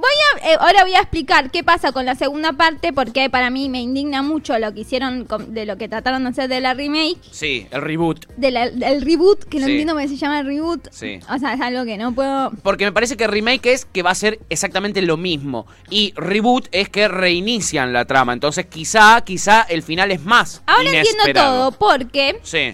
voy 0.00 0.42
a, 0.42 0.50
eh, 0.52 0.56
ahora 0.60 0.82
voy 0.84 0.94
a 0.94 1.00
explicar 1.00 1.50
qué 1.50 1.64
pasa 1.64 1.92
con 1.92 2.06
la 2.06 2.14
segunda 2.14 2.52
parte 2.52 2.92
porque 2.92 3.28
para 3.30 3.50
mí 3.50 3.68
me 3.68 3.80
indigna 3.80 4.22
mucho 4.22 4.58
lo 4.58 4.72
que 4.72 4.80
hicieron 4.80 5.24
con- 5.24 5.52
de 5.54 5.66
lo 5.66 5.76
que 5.76 5.88
trataron 5.88 6.22
de 6.24 6.30
hacer 6.30 6.48
de 6.48 6.60
la 6.60 6.74
remake. 6.74 7.18
Sí, 7.30 7.66
el 7.70 7.82
reboot. 7.82 8.26
de 8.36 8.50
la- 8.50 8.70
del 8.70 9.02
reboot, 9.02 9.44
que 9.44 9.58
no 9.58 9.66
Sí. 9.66 9.72
entiendo 9.72 9.94
por 9.94 10.02
qué 10.02 10.08
se 10.08 10.16
llama 10.16 10.42
reboot. 10.42 10.88
Sí. 10.92 11.18
O 11.34 11.38
sea, 11.38 11.54
es 11.54 11.60
algo 11.60 11.84
que 11.84 11.96
no 11.96 12.12
puedo. 12.12 12.50
Porque 12.62 12.84
me 12.84 12.92
parece 12.92 13.16
que 13.16 13.26
remake 13.26 13.66
es 13.72 13.84
que 13.84 14.02
va 14.02 14.10
a 14.10 14.14
ser 14.14 14.38
exactamente 14.48 15.02
lo 15.02 15.16
mismo. 15.16 15.66
Y 15.90 16.12
reboot 16.16 16.68
es 16.72 16.88
que 16.88 17.08
reinician 17.08 17.92
la 17.92 18.04
trama. 18.04 18.32
Entonces 18.32 18.66
quizá, 18.66 19.20
quizá 19.22 19.62
el 19.62 19.82
final 19.82 20.10
es 20.12 20.22
más. 20.22 20.62
Ahora 20.66 20.84
entiendo 20.84 21.10
inesperado. 21.24 21.70
todo 21.70 21.78
porque 21.78 22.38
Sí. 22.44 22.72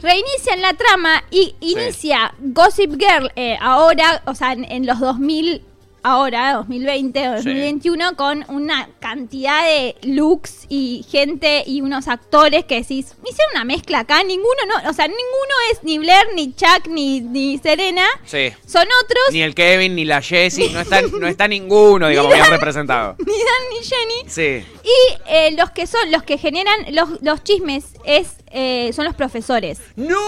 reinician 0.00 0.60
la 0.60 0.74
trama 0.74 1.22
y 1.30 1.54
inicia 1.60 2.34
Gossip 2.40 2.92
Girl 2.98 3.30
eh, 3.36 3.56
ahora, 3.60 4.22
o 4.26 4.34
sea, 4.34 4.52
en, 4.52 4.64
en 4.64 4.86
los 4.86 4.98
2000, 5.00 5.62
ahora, 6.02 6.54
2020 6.54 7.28
o 7.28 7.32
Sí. 7.38 7.44
2021, 7.44 8.16
con 8.16 8.44
una 8.48 8.88
cantidad 9.00 9.64
de 9.64 9.96
looks 10.02 10.66
y 10.68 11.04
gente 11.10 11.62
y 11.66 11.80
unos 11.80 12.08
actores 12.08 12.64
que 12.64 12.76
decís, 12.76 13.14
hicieron 13.24 13.52
una 13.54 13.64
mezcla 13.64 14.00
acá, 14.00 14.22
ninguno, 14.24 14.48
no, 14.68 14.90
o 14.90 14.92
sea, 14.92 15.06
ninguno 15.06 15.54
es 15.72 15.82
ni 15.84 15.98
Blair, 15.98 16.26
ni 16.34 16.52
Chuck, 16.54 16.86
ni, 16.88 17.20
ni 17.20 17.58
Serena. 17.58 18.04
Sí. 18.24 18.52
Son 18.66 18.86
otros, 19.04 19.22
Ni 19.32 19.42
el 19.42 19.54
Kevin, 19.54 19.94
ni 19.94 20.04
la 20.04 20.22
Jessie, 20.22 20.70
no 20.70 20.80
está, 20.80 21.02
no 21.20 21.26
está 21.26 21.48
ninguno, 21.48 22.08
digamos, 22.08 22.32
bien 22.32 22.46
representado. 22.50 23.16
ni 23.26 23.32
Dan, 23.32 23.62
ni 23.70 23.84
Jenny. 23.84 24.28
Sí. 24.28 24.66
Y 24.84 25.32
eh, 25.32 25.52
los 25.56 25.70
que 25.70 25.86
son, 25.86 26.10
los 26.10 26.22
que 26.22 26.38
generan 26.38 26.94
los, 26.94 27.22
los 27.22 27.42
chismes 27.44 27.84
es, 28.04 28.36
eh, 28.52 28.92
son 28.92 29.04
los 29.06 29.14
profesores. 29.14 29.80
¡No! 29.96 30.18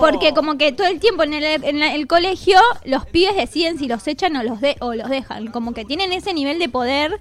Porque 0.00 0.32
como 0.34 0.56
que 0.58 0.72
todo 0.72 0.86
el 0.86 1.00
tiempo 1.00 1.22
en 1.22 1.34
el, 1.34 1.64
en 1.64 1.78
la- 1.80 1.94
el 1.94 2.06
colegio 2.06 2.58
los 2.84 3.04
pibes 3.06 3.36
deciden 3.36 3.78
si 3.78 3.88
los 3.88 4.06
echan 4.06 4.36
o 4.36 4.42
los 4.42 4.60
de, 4.60 4.76
o 4.80 4.94
los 4.94 5.08
dejan. 5.10 5.48
Como 5.48 5.74
que 5.74 5.84
tienen 5.84 6.12
ese 6.12 6.32
nivel 6.34 6.58
de 6.58 6.68
poder. 6.68 7.20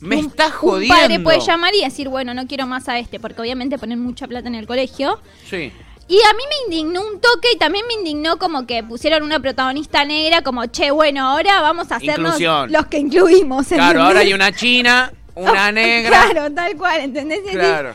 Me 0.00 0.16
Un- 0.16 0.26
estás 0.26 0.48
Un 0.48 0.58
jodiendo. 0.58 0.94
padre 0.94 1.20
puede 1.20 1.40
llamar 1.40 1.74
y 1.74 1.82
decir, 1.84 2.08
bueno, 2.08 2.32
no 2.34 2.46
quiero 2.46 2.66
más 2.66 2.88
a 2.88 2.98
este, 2.98 3.20
porque 3.20 3.40
obviamente 3.42 3.78
ponen 3.78 4.00
mucha 4.00 4.26
plata 4.26 4.48
en 4.48 4.54
el 4.54 4.66
colegio. 4.66 5.20
Sí. 5.48 5.72
Y 6.08 6.16
a 6.16 6.32
mí 6.34 6.42
me 6.48 6.74
indignó 6.74 7.02
un 7.06 7.20
toque 7.20 7.48
y 7.54 7.58
también 7.58 7.86
me 7.86 7.92
indignó 7.94 8.36
como 8.38 8.66
que 8.66 8.82
pusieron 8.82 9.22
una 9.22 9.38
protagonista 9.38 10.04
negra, 10.04 10.42
como, 10.42 10.66
che, 10.66 10.90
bueno, 10.90 11.28
ahora 11.28 11.60
vamos 11.60 11.92
a 11.92 11.96
hacernos 11.96 12.40
Inclusión. 12.40 12.72
los 12.72 12.86
que 12.86 12.98
incluimos. 12.98 13.68
Claro, 13.68 13.82
¿entendés? 13.84 14.06
ahora 14.06 14.20
hay 14.20 14.32
una 14.34 14.50
china, 14.52 15.12
una 15.36 15.70
negra. 15.72 16.26
Claro, 16.30 16.52
tal 16.52 16.76
cual, 16.76 17.00
¿entendés? 17.02 17.40
Claro. 17.52 17.94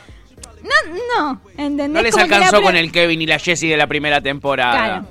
No, 0.65 0.93
no, 1.31 1.41
¿entendés? 1.51 1.89
No 1.89 2.01
les 2.01 2.11
Como 2.13 2.25
que 2.25 2.29
la 2.31 2.35
alcanzó 2.37 2.61
con 2.61 2.75
el 2.75 2.91
Kevin 2.91 3.21
y 3.21 3.25
la 3.25 3.39
Jessie 3.39 3.69
de 3.69 3.77
la 3.77 3.87
primera 3.87 4.21
temporada. 4.21 4.71
Claro. 5.01 5.05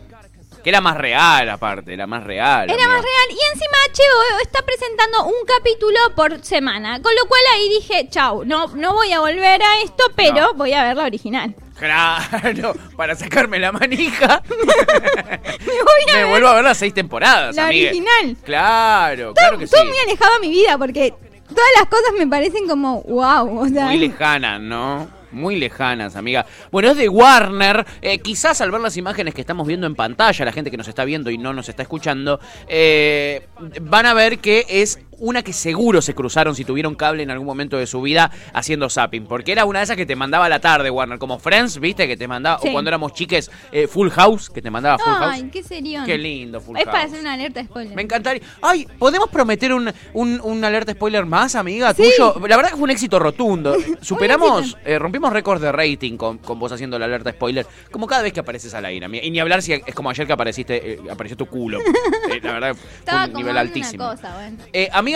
Que 0.63 0.71
era 0.71 0.81
más 0.81 0.97
real, 0.97 1.51
aparte, 1.51 1.93
era 1.93 2.07
más 2.07 2.25
real. 2.25 2.71
Era 2.71 2.89
más 2.89 3.03
real. 3.03 3.29
Y 3.29 3.53
encima 3.53 3.77
HBO 3.93 4.41
está 4.43 4.63
presentando 4.65 5.27
un 5.27 5.35
capítulo 5.47 5.99
por 6.17 6.43
semana. 6.43 7.03
Con 7.03 7.13
lo 7.15 7.29
cual 7.29 7.41
ahí 7.55 7.69
dije, 7.69 8.09
chau, 8.09 8.45
no, 8.47 8.69
no 8.69 8.95
voy 8.95 9.13
a 9.13 9.21
volver 9.21 9.63
a 9.63 9.81
esto, 9.85 10.05
pero 10.17 10.35
No. 10.41 10.55
voy 10.55 10.73
a 10.73 10.85
ver 10.85 10.97
la 10.97 11.05
original. 11.05 11.55
Claro, 11.79 12.75
para 12.97 13.15
sacarme 13.15 13.59
la 13.59 13.73
manija. 13.73 14.43
Me 14.49 14.57
voy 14.57 16.03
a 16.11 16.15
Me 16.15 16.19
ver 16.23 16.27
vuelvo 16.29 16.49
a 16.49 16.55
ver 16.55 16.65
las 16.65 16.79
seis 16.79 16.95
temporadas, 16.95 17.55
la 17.57 17.67
amigue. 17.67 17.89
original. 17.89 18.37
Claro, 18.43 19.35
claro 19.35 19.59
que 19.59 19.67
sí. 19.67 19.73
Todo 19.75 19.85
muy 19.85 19.99
alejado 19.99 20.35
a 20.35 20.39
mi 20.39 20.49
vida 20.51 20.79
porque 20.79 21.13
todas 21.49 21.71
las 21.79 21.89
cosas 21.91 22.13
me 22.19 22.27
parecen 22.27 22.67
como 22.67 23.03
wow. 23.03 23.61
O 23.61 23.69
sea, 23.69 23.85
Muy 23.87 23.99
lejanas, 23.99 24.61
¿no? 24.61 25.09
Muy 25.35 25.57
lejanas, 25.57 26.17
amiga. 26.17 26.47
Bueno, 26.71 26.91
es 26.91 26.97
de 26.97 27.09
Warner. 27.09 27.85
Eh, 28.01 28.19
quizás 28.21 28.61
al 28.61 28.71
ver 28.71 28.81
las 28.81 28.97
imágenes 28.97 29.35
que 29.35 29.41
estamos 29.41 29.67
viendo 29.67 29.87
en 29.87 29.95
pantalla, 29.95 30.45
la 30.45 30.53
gente 30.53 30.71
que 30.71 30.77
nos 30.77 30.89
está 30.89 31.05
viendo 31.05 31.31
y 31.31 31.39
no 31.39 31.53
nos 31.53 31.69
está 31.69 31.83
escuchando, 31.83 32.41
eh, 32.69 33.47
van 33.83 34.07
a 34.07 34.15
ver 34.15 34.39
que 34.39 34.65
es 34.69 35.01
una 35.25 35.43
que 35.43 35.53
seguro 35.53 36.03
se 36.03 36.15
cruzaron 36.15 36.55
si 36.55 36.65
tuvieron 36.65 36.95
cable 36.95 37.23
en 37.23 37.31
algún 37.31 37.47
momento 37.47 37.79
de 37.79 37.87
su 37.87 38.03
vida 38.03 38.31
haciendo 38.53 38.89
zapping. 38.91 39.27
Porque 39.27 39.53
era 39.53 39.65
una 39.65 39.79
de 39.81 39.85
esas 39.85 39.97
que 39.97 40.07
te 40.07 40.17
mandaba 40.17 40.47
a 40.47 40.49
la 40.49 40.61
tarde, 40.61 40.91
Warner. 40.91 41.19
Como 41.19 41.39
Friends, 41.39 41.79
¿viste? 41.81 42.07
Que 42.07 42.17
te 42.17 42.29
mandaba. 42.29 42.59
Sí. 42.61 42.69
O 42.69 42.73
cuando 42.73 42.89
éramos 42.91 43.13
chiques, 43.15 43.51
eh, 43.73 43.87
Full 43.87 44.11
House, 44.11 44.51
que 44.51 44.61
te 44.61 44.71
mandaba 44.71 44.99
Full 44.99 45.13
Ay, 45.19 45.41
House. 45.41 45.51
qué 45.53 45.63
serio. 45.63 46.03
Qué 46.05 46.19
lindo, 46.19 46.61
Full 46.61 46.77
Es 46.77 46.85
para 46.85 46.99
House. 46.99 47.07
hacer 47.09 47.21
una 47.21 47.33
alerta 47.33 47.65
spoiler. 47.65 47.97
Me 47.97 48.03
encantaría. 48.03 48.43
Ay, 48.63 48.87
¿podemos 48.99 49.29
prometer 49.31 49.73
un, 49.73 49.91
un, 50.13 50.41
un 50.43 50.65
alerta 50.65 50.93
spoiler 50.93 51.25
más, 51.25 51.55
amiga? 51.55 51.95
Sí. 51.95 52.03
Tuyo. 52.17 52.35
La 52.47 52.57
verdad 52.57 52.71
que 52.71 52.77
fue 52.77 52.85
un 52.85 52.91
éxito 52.91 53.19
rotundo. 53.19 53.75
Superamos, 54.03 54.77
eh, 54.85 54.99
rompimos 54.99 55.33
récords 55.33 55.61
de 55.63 55.73
rating 55.73 56.17
con, 56.17 56.39
con 56.39 56.59
vos 56.59 56.71
haciendo 56.73 56.99
la 56.99 57.07
alerta 57.07 57.31
spoiler. 57.33 57.67
Como 57.91 58.07
cada 58.07 58.23
vez 58.23 58.33
que 58.33 58.41
apareces 58.41 58.75
al 58.75 58.85
aire, 58.85 59.07
amiga. 59.07 59.25
Y 59.25 59.31
ni 59.31 59.41
hablar 59.41 59.63
si 59.63 59.73
es 59.73 59.95
como 59.95 60.11
ayer 60.11 60.27
que 60.27 60.33
apareciste, 60.35 60.93
eh, 60.95 61.01
apareció 61.11 61.37
tu 61.37 61.47
culo. 61.47 61.79
La 62.43 62.53
verdad, 62.53 62.75
fue 62.75 62.91
Estaba 62.99 63.25
un 63.27 63.33
nivel 63.33 63.57
altísimo. 63.57 64.05
una 64.05 64.15
cosa, 64.17 64.35
bueno. 64.35 64.59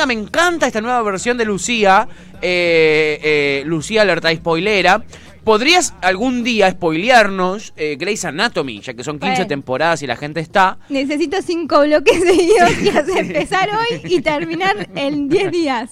Amiga, 0.02 0.06
me 0.06 0.14
encanta 0.26 0.66
esta 0.66 0.80
nueva 0.80 1.02
versión 1.02 1.36
de 1.38 1.44
Lucía. 1.44 2.08
eh, 2.40 3.18
eh, 3.22 3.62
Lucía 3.66 4.02
Alerta 4.02 4.32
Spoilera. 4.34 5.02
¿Podrías 5.44 5.94
algún 6.02 6.44
día 6.44 6.70
spoilearnos 6.70 7.72
eh, 7.76 7.96
Grey's 7.98 8.24
Anatomy? 8.26 8.80
Ya 8.80 8.92
que 8.92 9.02
son 9.02 9.18
15 9.18 9.32
Bueno. 9.34 9.46
temporadas 9.46 10.02
y 10.02 10.06
la 10.06 10.14
gente 10.16 10.40
está. 10.40 10.76
Necesito 10.90 11.40
cinco 11.40 11.80
bloques 11.80 12.20
seguidos 12.22 12.78
y 12.82 12.88
hacer 12.90 13.18
empezar 13.18 13.70
hoy 13.70 14.00
y 14.04 14.20
terminar 14.20 14.88
en 14.94 15.28
10 15.30 15.50
días. 15.50 15.90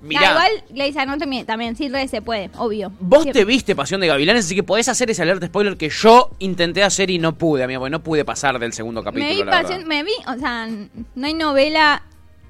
Mirá. 0.00 0.30
Igual, 0.30 0.50
Grey's 0.70 0.96
Anatomy 0.96 1.42
también, 1.44 1.74
sí, 1.74 1.88
re 1.88 2.06
se 2.06 2.22
puede, 2.22 2.50
obvio. 2.56 2.92
Vos 3.00 3.24
Siempre. 3.24 3.40
te 3.40 3.44
viste 3.44 3.74
Pasión 3.74 4.00
de 4.00 4.06
Gavilanes, 4.06 4.44
así 4.44 4.54
que 4.54 4.62
podés 4.62 4.88
hacer 4.88 5.10
ese 5.10 5.22
alerta 5.22 5.46
spoiler 5.46 5.76
que 5.76 5.88
yo 5.88 6.30
intenté 6.38 6.84
hacer 6.84 7.10
y 7.10 7.18
no 7.18 7.36
pude, 7.36 7.64
amigo, 7.64 7.80
porque 7.80 7.90
no 7.90 8.02
pude 8.04 8.24
pasar 8.24 8.60
del 8.60 8.72
segundo 8.72 9.02
capítulo. 9.02 9.26
Me 9.28 9.34
vi, 9.34 9.42
la 9.44 9.50
pasión- 9.62 9.84
me 9.86 10.04
vi, 10.04 10.12
o 10.28 10.38
sea, 10.38 10.68
no 11.16 11.26
hay 11.26 11.34
novela 11.34 12.02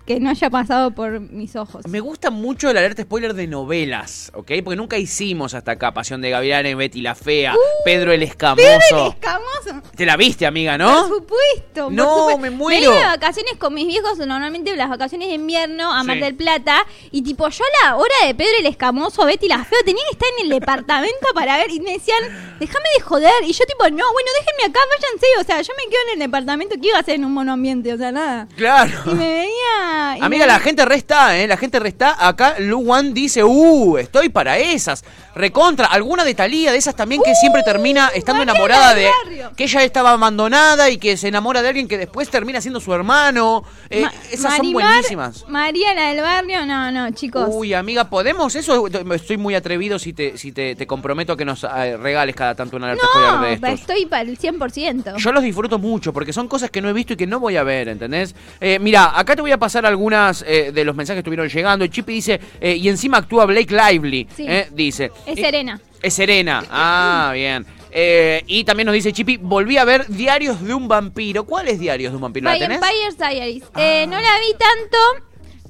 que 0.08 0.18
no 0.20 0.30
haya 0.30 0.48
pasado 0.48 0.90
por 0.92 1.20
mis 1.20 1.54
ojos. 1.54 1.86
Me 1.86 2.00
gusta 2.00 2.30
mucho 2.30 2.70
el 2.70 2.78
alerta 2.78 3.02
spoiler 3.02 3.34
de 3.34 3.46
novelas, 3.46 4.32
¿ok? 4.34 4.52
Porque 4.64 4.76
nunca 4.76 4.96
hicimos 4.96 5.52
hasta 5.52 5.72
acá 5.72 5.92
Pasión 5.92 6.22
de 6.22 6.30
Gavilanes, 6.30 6.74
Betty 6.78 7.02
la 7.02 7.14
Fea, 7.14 7.54
Pedro 7.84 8.10
el 8.12 8.22
Escamoso. 8.22 8.62
Uh, 8.62 8.78
Pedro 8.78 9.02
el 9.02 9.12
escamoso. 9.12 9.88
Te 9.94 10.06
la 10.06 10.16
viste, 10.16 10.46
amiga, 10.46 10.72
Por 10.72 10.80
¿no? 10.80 11.08
supuesto. 11.08 11.84
por 11.84 11.92
No, 11.92 12.14
supuesto. 12.20 12.38
me 12.40 12.50
muero. 12.50 12.84
iba 12.84 12.94
de 12.94 13.04
vacaciones 13.04 13.54
con 13.58 13.74
mis 13.74 13.86
viejos, 13.86 14.16
normalmente 14.18 14.74
las 14.76 14.88
vacaciones 14.88 15.28
de 15.28 15.34
invierno 15.34 15.92
a 15.92 16.02
Mar 16.04 16.16
Sí. 16.16 16.22
del 16.22 16.34
Plata. 16.36 16.86
Y 17.10 17.20
tipo, 17.20 17.46
yo 17.50 17.64
a 17.64 17.86
la 17.90 17.96
hora 17.96 18.14
de 18.26 18.34
Pedro 18.34 18.52
el 18.60 18.66
Escamoso, 18.66 19.26
Betty 19.26 19.46
la 19.46 19.62
Feo, 19.62 19.78
tenía 19.84 20.02
que 20.08 20.12
estar 20.12 20.28
en 20.38 20.44
el 20.44 20.50
departamento 20.58 21.26
para 21.34 21.58
ver. 21.58 21.70
Y 21.70 21.80
me 21.80 21.92
decían, 21.92 22.18
déjame 22.58 22.86
de 22.96 23.02
joder. 23.02 23.44
Y 23.44 23.52
yo 23.52 23.64
tipo, 23.66 23.84
no, 23.90 24.10
bueno, 24.12 24.30
déjenme 24.40 24.70
acá, 24.70 24.80
váyanse. 24.88 25.26
O 25.40 25.44
sea, 25.44 25.60
yo 25.60 25.72
me 25.76 25.84
quedo 25.90 26.00
en 26.06 26.12
el 26.14 26.18
departamento. 26.20 26.76
¿Qué 26.80 26.88
iba 26.88 26.96
a 26.96 27.00
hacer 27.00 27.16
en 27.16 27.26
un 27.26 27.34
monoambiente? 27.34 27.92
O 27.92 27.98
sea, 27.98 28.10
nada. 28.10 28.48
Claro. 28.56 28.90
Y 29.06 29.10
me 29.14 29.28
veía... 29.28 29.67
Amiga, 30.20 30.46
la 30.46 30.60
gente 30.60 30.84
resta, 30.84 31.38
¿eh? 31.38 31.46
La 31.46 31.56
gente 31.56 31.78
resta. 31.78 32.16
Acá 32.26 32.56
Luwan 32.58 33.14
dice, 33.14 33.42
uh, 33.44 33.98
estoy 33.98 34.28
para 34.28 34.58
esas. 34.58 35.04
Recontra. 35.34 35.86
Alguna 35.86 36.24
de 36.24 36.34
Talía, 36.34 36.72
de 36.72 36.78
esas 36.78 36.96
también 36.96 37.22
que 37.24 37.34
siempre 37.34 37.62
termina 37.62 38.08
estando 38.08 38.44
Mariana 38.44 38.52
enamorada 38.52 38.94
de... 38.94 39.08
Que 39.56 39.64
ella 39.64 39.84
estaba 39.84 40.12
abandonada 40.12 40.90
y 40.90 40.98
que 40.98 41.16
se 41.16 41.28
enamora 41.28 41.62
de 41.62 41.68
alguien 41.68 41.86
que 41.86 41.96
después 41.96 42.28
termina 42.28 42.60
siendo 42.60 42.80
su 42.80 42.92
hermano. 42.92 43.62
Eh, 43.88 44.02
Ma- 44.02 44.12
esas 44.32 44.56
son 44.56 44.72
buenísimas. 44.72 45.44
María, 45.48 45.94
la 45.94 46.08
del 46.08 46.20
barrio, 46.22 46.66
no, 46.66 46.90
no, 46.90 47.10
chicos. 47.12 47.48
Uy, 47.50 47.74
amiga, 47.74 48.10
¿podemos? 48.10 48.54
Eso 48.56 48.86
estoy 49.14 49.36
muy 49.36 49.54
atrevido 49.54 49.98
si 49.98 50.12
te, 50.12 50.36
si 50.36 50.50
te, 50.52 50.74
te 50.74 50.86
comprometo 50.86 51.34
a 51.34 51.36
que 51.36 51.44
nos 51.44 51.64
eh, 51.64 51.96
regales 51.96 52.34
cada 52.34 52.54
tanto 52.54 52.76
una 52.76 52.86
alerta 52.86 53.06
no, 53.14 53.42
de 53.42 53.52
estos. 53.54 53.70
estoy 53.70 54.06
para 54.06 54.22
el 54.22 54.38
100%. 54.38 55.16
Yo 55.18 55.32
los 55.32 55.42
disfruto 55.42 55.78
mucho 55.78 56.12
porque 56.12 56.32
son 56.32 56.48
cosas 56.48 56.70
que 56.70 56.80
no 56.80 56.88
he 56.88 56.92
visto 56.92 57.12
y 57.12 57.16
que 57.16 57.26
no 57.26 57.38
voy 57.40 57.56
a 57.56 57.62
ver, 57.62 57.88
¿entendés? 57.88 58.34
Eh, 58.60 58.78
mira, 58.80 59.18
acá 59.18 59.36
te 59.36 59.42
voy 59.42 59.52
a 59.52 59.58
pasar 59.58 59.86
algunas 60.02 60.44
eh, 60.46 60.70
de 60.72 60.84
los 60.84 60.94
mensajes 60.94 61.16
que 61.16 61.20
estuvieron 61.20 61.48
llegando. 61.48 61.84
El 61.84 61.90
Chippy 61.90 62.12
dice, 62.14 62.40
eh, 62.60 62.76
y 62.76 62.88
encima 62.88 63.18
actúa 63.18 63.44
Blake 63.46 63.74
Lively, 63.74 64.28
Sí. 64.34 64.46
eh, 64.48 64.68
dice. 64.72 65.10
Es 65.26 65.38
Serena. 65.40 65.80
Es 66.00 66.14
Serena, 66.14 66.64
ah, 66.70 67.32
bien. 67.34 67.66
Eh, 67.90 68.44
y 68.46 68.62
también 68.64 68.86
nos 68.86 68.92
dice 68.94 69.12
Chippy, 69.12 69.38
volví 69.38 69.76
a 69.76 69.84
ver 69.84 70.06
Diarios 70.06 70.62
de 70.62 70.72
un 70.72 70.86
vampiro. 70.86 71.44
¿Cuál 71.44 71.66
es 71.68 71.80
Diarios 71.80 72.12
de 72.12 72.16
un 72.16 72.22
vampiro? 72.22 72.44
¿La 72.44 72.50
By 72.52 72.58
tenés? 72.60 72.80
Empire's 72.80 73.18
Diaries. 73.18 73.64
Eh, 73.76 74.06
no 74.06 74.20
la 74.20 74.38
vi 74.38 74.52
tanto. 74.52 74.98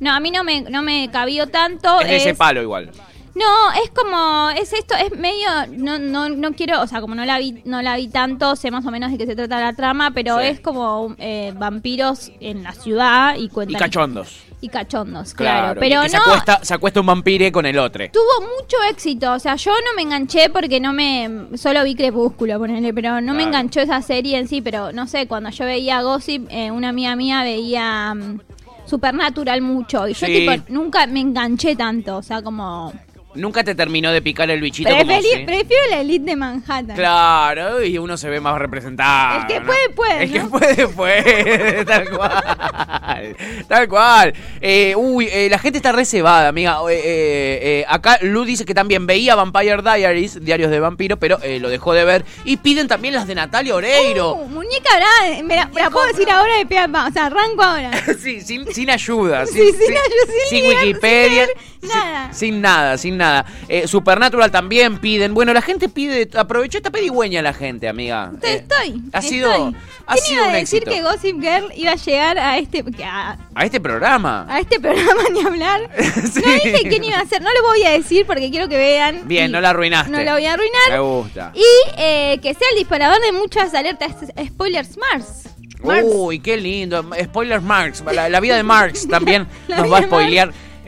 No, 0.00 0.12
a 0.12 0.20
mí 0.20 0.30
no 0.30 0.44
me, 0.44 0.60
no 0.62 0.82
me 0.82 1.08
cabió 1.10 1.46
tanto. 1.46 2.00
Es 2.02 2.08
de 2.08 2.16
ese 2.16 2.30
Es- 2.30 2.36
palo 2.36 2.60
igual. 2.60 2.90
No, 3.38 3.72
es 3.84 3.90
como, 3.90 4.50
es 4.50 4.72
esto, 4.72 4.94
es 4.96 5.16
medio, 5.18 5.46
no, 5.76 5.98
no, 5.98 6.28
no 6.28 6.52
quiero, 6.54 6.80
o 6.82 6.86
sea, 6.86 7.00
como 7.00 7.14
no 7.14 7.24
la 7.24 7.38
vi, 7.38 7.62
no 7.64 7.82
la 7.82 7.96
vi 7.96 8.08
tanto, 8.08 8.56
sé 8.56 8.70
más 8.70 8.84
o 8.84 8.90
menos 8.90 9.12
de 9.12 9.18
qué 9.18 9.26
se 9.26 9.36
trata 9.36 9.60
la 9.60 9.72
trama, 9.74 10.10
pero 10.12 10.38
Sí. 10.40 10.46
es 10.46 10.60
como 10.60 11.14
eh, 11.18 11.52
vampiros 11.56 12.32
en 12.40 12.62
la 12.62 12.72
ciudad 12.72 13.36
y 13.36 13.44
Y 13.44 13.48
cuentan 13.48 13.78
cachondos. 13.78 14.40
y 14.60 14.68
cachondos, 14.68 15.34
Claro. 15.34 15.74
claro, 15.74 15.80
pero 15.80 16.00
y 16.00 16.04
que 16.04 16.08
se 16.10 16.16
no 16.16 16.22
acuesta, 16.24 16.58
se 16.64 16.74
acuesta 16.74 17.00
un 17.00 17.06
vampire 17.06 17.52
con 17.52 17.64
el 17.66 17.78
otro. 17.78 18.04
tuvo 18.12 18.46
mucho 18.60 18.76
éxito, 18.90 19.32
o 19.32 19.38
sea, 19.38 19.54
yo 19.56 19.70
no 19.70 19.94
me 19.94 20.02
enganché 20.02 20.50
porque 20.50 20.80
no 20.80 20.92
me, 20.92 21.56
solo 21.56 21.84
vi 21.84 21.94
Crepúsculo, 21.94 22.58
ponele, 22.58 22.92
pero 22.92 23.20
no 23.20 23.34
me 23.34 23.44
enganchó 23.44 23.80
esa 23.80 24.02
serie 24.02 24.38
en 24.38 24.48
sí, 24.48 24.62
pero 24.62 24.92
no 24.92 25.06
sé, 25.06 25.28
cuando 25.28 25.50
yo 25.50 25.64
veía 25.64 26.02
Gossip, 26.02 26.46
eh, 26.50 26.70
una 26.70 26.88
amiga 26.88 27.14
mía 27.14 27.42
veía 27.44 28.14
mm, 28.14 28.40
Supernatural 28.86 29.60
mucho 29.60 30.08
y 30.08 30.14
yo 30.14 30.26
Sí. 30.26 30.32
tipo 30.32 30.52
nunca 30.70 31.06
me 31.06 31.20
enganché 31.20 31.76
tanto, 31.76 32.16
o 32.16 32.22
sea, 32.22 32.40
como 32.42 32.92
Nunca 33.34 33.62
te 33.62 33.74
terminó 33.74 34.10
de 34.10 34.22
picar 34.22 34.50
el 34.50 34.60
bichito 34.60 34.88
como 34.90 35.02
Preferi- 35.02 35.22
si- 35.40 35.44
prefiero 35.44 35.82
la 35.90 36.00
elite 36.00 36.24
de 36.30 36.36
Manhattan. 36.36 36.96
Claro, 36.96 37.84
y 37.84 37.98
uno 37.98 38.16
se 38.16 38.28
ve 38.30 38.40
más 38.40 38.58
representado. 38.58 39.40
El 39.42 39.46
que 39.46 39.60
¿no? 39.60 39.66
puede, 39.66 39.88
puede, 39.90 40.22
El 40.24 40.32
que 40.32 40.40
puede, 40.40 40.88
puede. 40.88 41.84
Tal 41.84 42.08
cual. 42.10 43.36
Tal 43.68 43.88
cual. 43.88 44.34
Eh, 44.60 44.94
uy, 44.96 45.28
eh, 45.30 45.48
la 45.50 45.58
gente 45.58 45.76
está 45.78 45.92
reservada, 45.92 46.48
amiga. 46.48 46.78
Eh, 46.90 47.84
acá 47.86 48.18
Lu 48.22 48.44
dice 48.44 48.64
que 48.64 48.74
también 48.74 49.06
veía 49.06 49.34
Vampire 49.34 49.82
Diaries, 49.82 50.42
Diarios 50.44 50.70
de 50.70 50.80
Vampiro, 50.80 51.18
pero 51.18 51.38
lo 51.60 51.68
dejó 51.68 51.92
de 51.92 52.04
ver. 52.04 52.24
Y 52.44 52.56
piden 52.56 52.88
también 52.88 53.14
las 53.14 53.26
de 53.26 53.34
Natalia 53.34 53.74
Oreiro. 53.74 54.34
Uh, 54.34 54.48
muñeca 54.48 54.88
brava, 54.96 55.42
me 55.42 55.56
la, 55.56 55.66
me 55.66 55.80
la 55.82 55.90
puedo 55.90 56.06
decir 56.06 56.28
ahora 56.30 56.56
de 56.56 56.66
pa, 56.88 57.06
o 57.08 57.12
sea, 57.12 57.26
arranco 57.26 57.62
ahora. 57.62 57.90
Sí, 58.18 58.40
sin, 58.40 58.66
sin 58.72 58.90
ayuda. 58.90 59.44
Sí, 59.46 59.52
sin 59.72 59.90
ayuda, 59.92 60.32
sin 60.48 60.66
Wikipedia. 60.66 61.46
sin 61.46 61.88
leer 61.88 61.94
nada. 61.94 62.32
Sin, 62.32 62.48
sin 62.54 62.60
nada, 62.60 62.98
sin 62.98 63.16
nada. 63.16 63.27
Eh, 63.68 63.86
Supernatural 63.88 64.50
también 64.50 64.98
piden. 64.98 65.34
Bueno, 65.34 65.52
la 65.52 65.62
gente 65.62 65.88
pide. 65.88 66.28
Aprovechó 66.36 66.78
esta 66.78 66.90
pedigüeña 66.90 67.42
la 67.42 67.52
gente, 67.52 67.88
amiga. 67.88 68.30
Estoy, 68.34 68.50
Eh, 68.50 68.54
estoy. 68.56 69.02
Ha 69.12 69.22
sido, 69.22 69.50
estoy. 69.50 69.74
ha 70.06 70.12
¿Quién 70.14 70.24
sido 70.24 70.42
iba 70.44 70.52
a 70.52 70.56
decir 70.56 70.82
éxito. 70.82 70.90
que 70.90 71.02
Gossip 71.02 71.40
Girl 71.40 71.72
iba 71.76 71.92
a 71.92 71.96
llegar 71.96 72.38
a 72.38 72.58
este 72.58 72.84
a, 73.04 73.36
A 73.54 73.64
este 73.64 73.80
programa. 73.80 74.46
a 74.48 74.60
este 74.60 74.80
programa 74.80 75.22
ni 75.32 75.40
hablar? 75.42 75.90
Sí. 76.32 76.42
No 76.44 76.52
dije 76.52 76.88
quién 76.88 77.04
iba 77.04 77.16
a 77.18 77.22
hacer, 77.22 77.40
no 77.42 77.50
lo 77.52 77.62
voy 77.62 77.82
a 77.84 77.90
decir 77.90 78.26
porque 78.26 78.50
quiero 78.50 78.68
que 78.68 78.76
vean. 78.76 79.22
Bien, 79.26 79.50
no 79.50 79.60
la 79.60 79.70
arruinaste. 79.70 80.10
No 80.10 80.20
la 80.22 80.32
voy 80.34 80.44
a 80.46 80.48
Me 80.48 80.54
arruinar. 80.54 81.00
gusta. 81.00 81.52
Y 81.54 81.64
eh, 81.98 82.38
que 82.42 82.54
sea 82.54 82.66
el 82.72 82.78
disparador 82.78 83.20
de 83.22 83.32
muchas 83.32 83.72
alertas 83.74 84.12
spoilers 84.46 84.96
Mars. 84.98 85.44
Mars. 85.82 86.02
Uy, 86.04 86.40
qué 86.40 86.56
lindo. 86.56 87.04
Spoiler 87.24 87.60
Marx. 87.60 88.02
La, 88.12 88.28
la 88.28 88.40
vida 88.40 88.56
de 88.56 88.62
Marx 88.64 89.06
también 89.10 89.46
nos 89.68 89.78
va 89.92 89.98
a 89.98 90.00
Marx. 90.00 90.08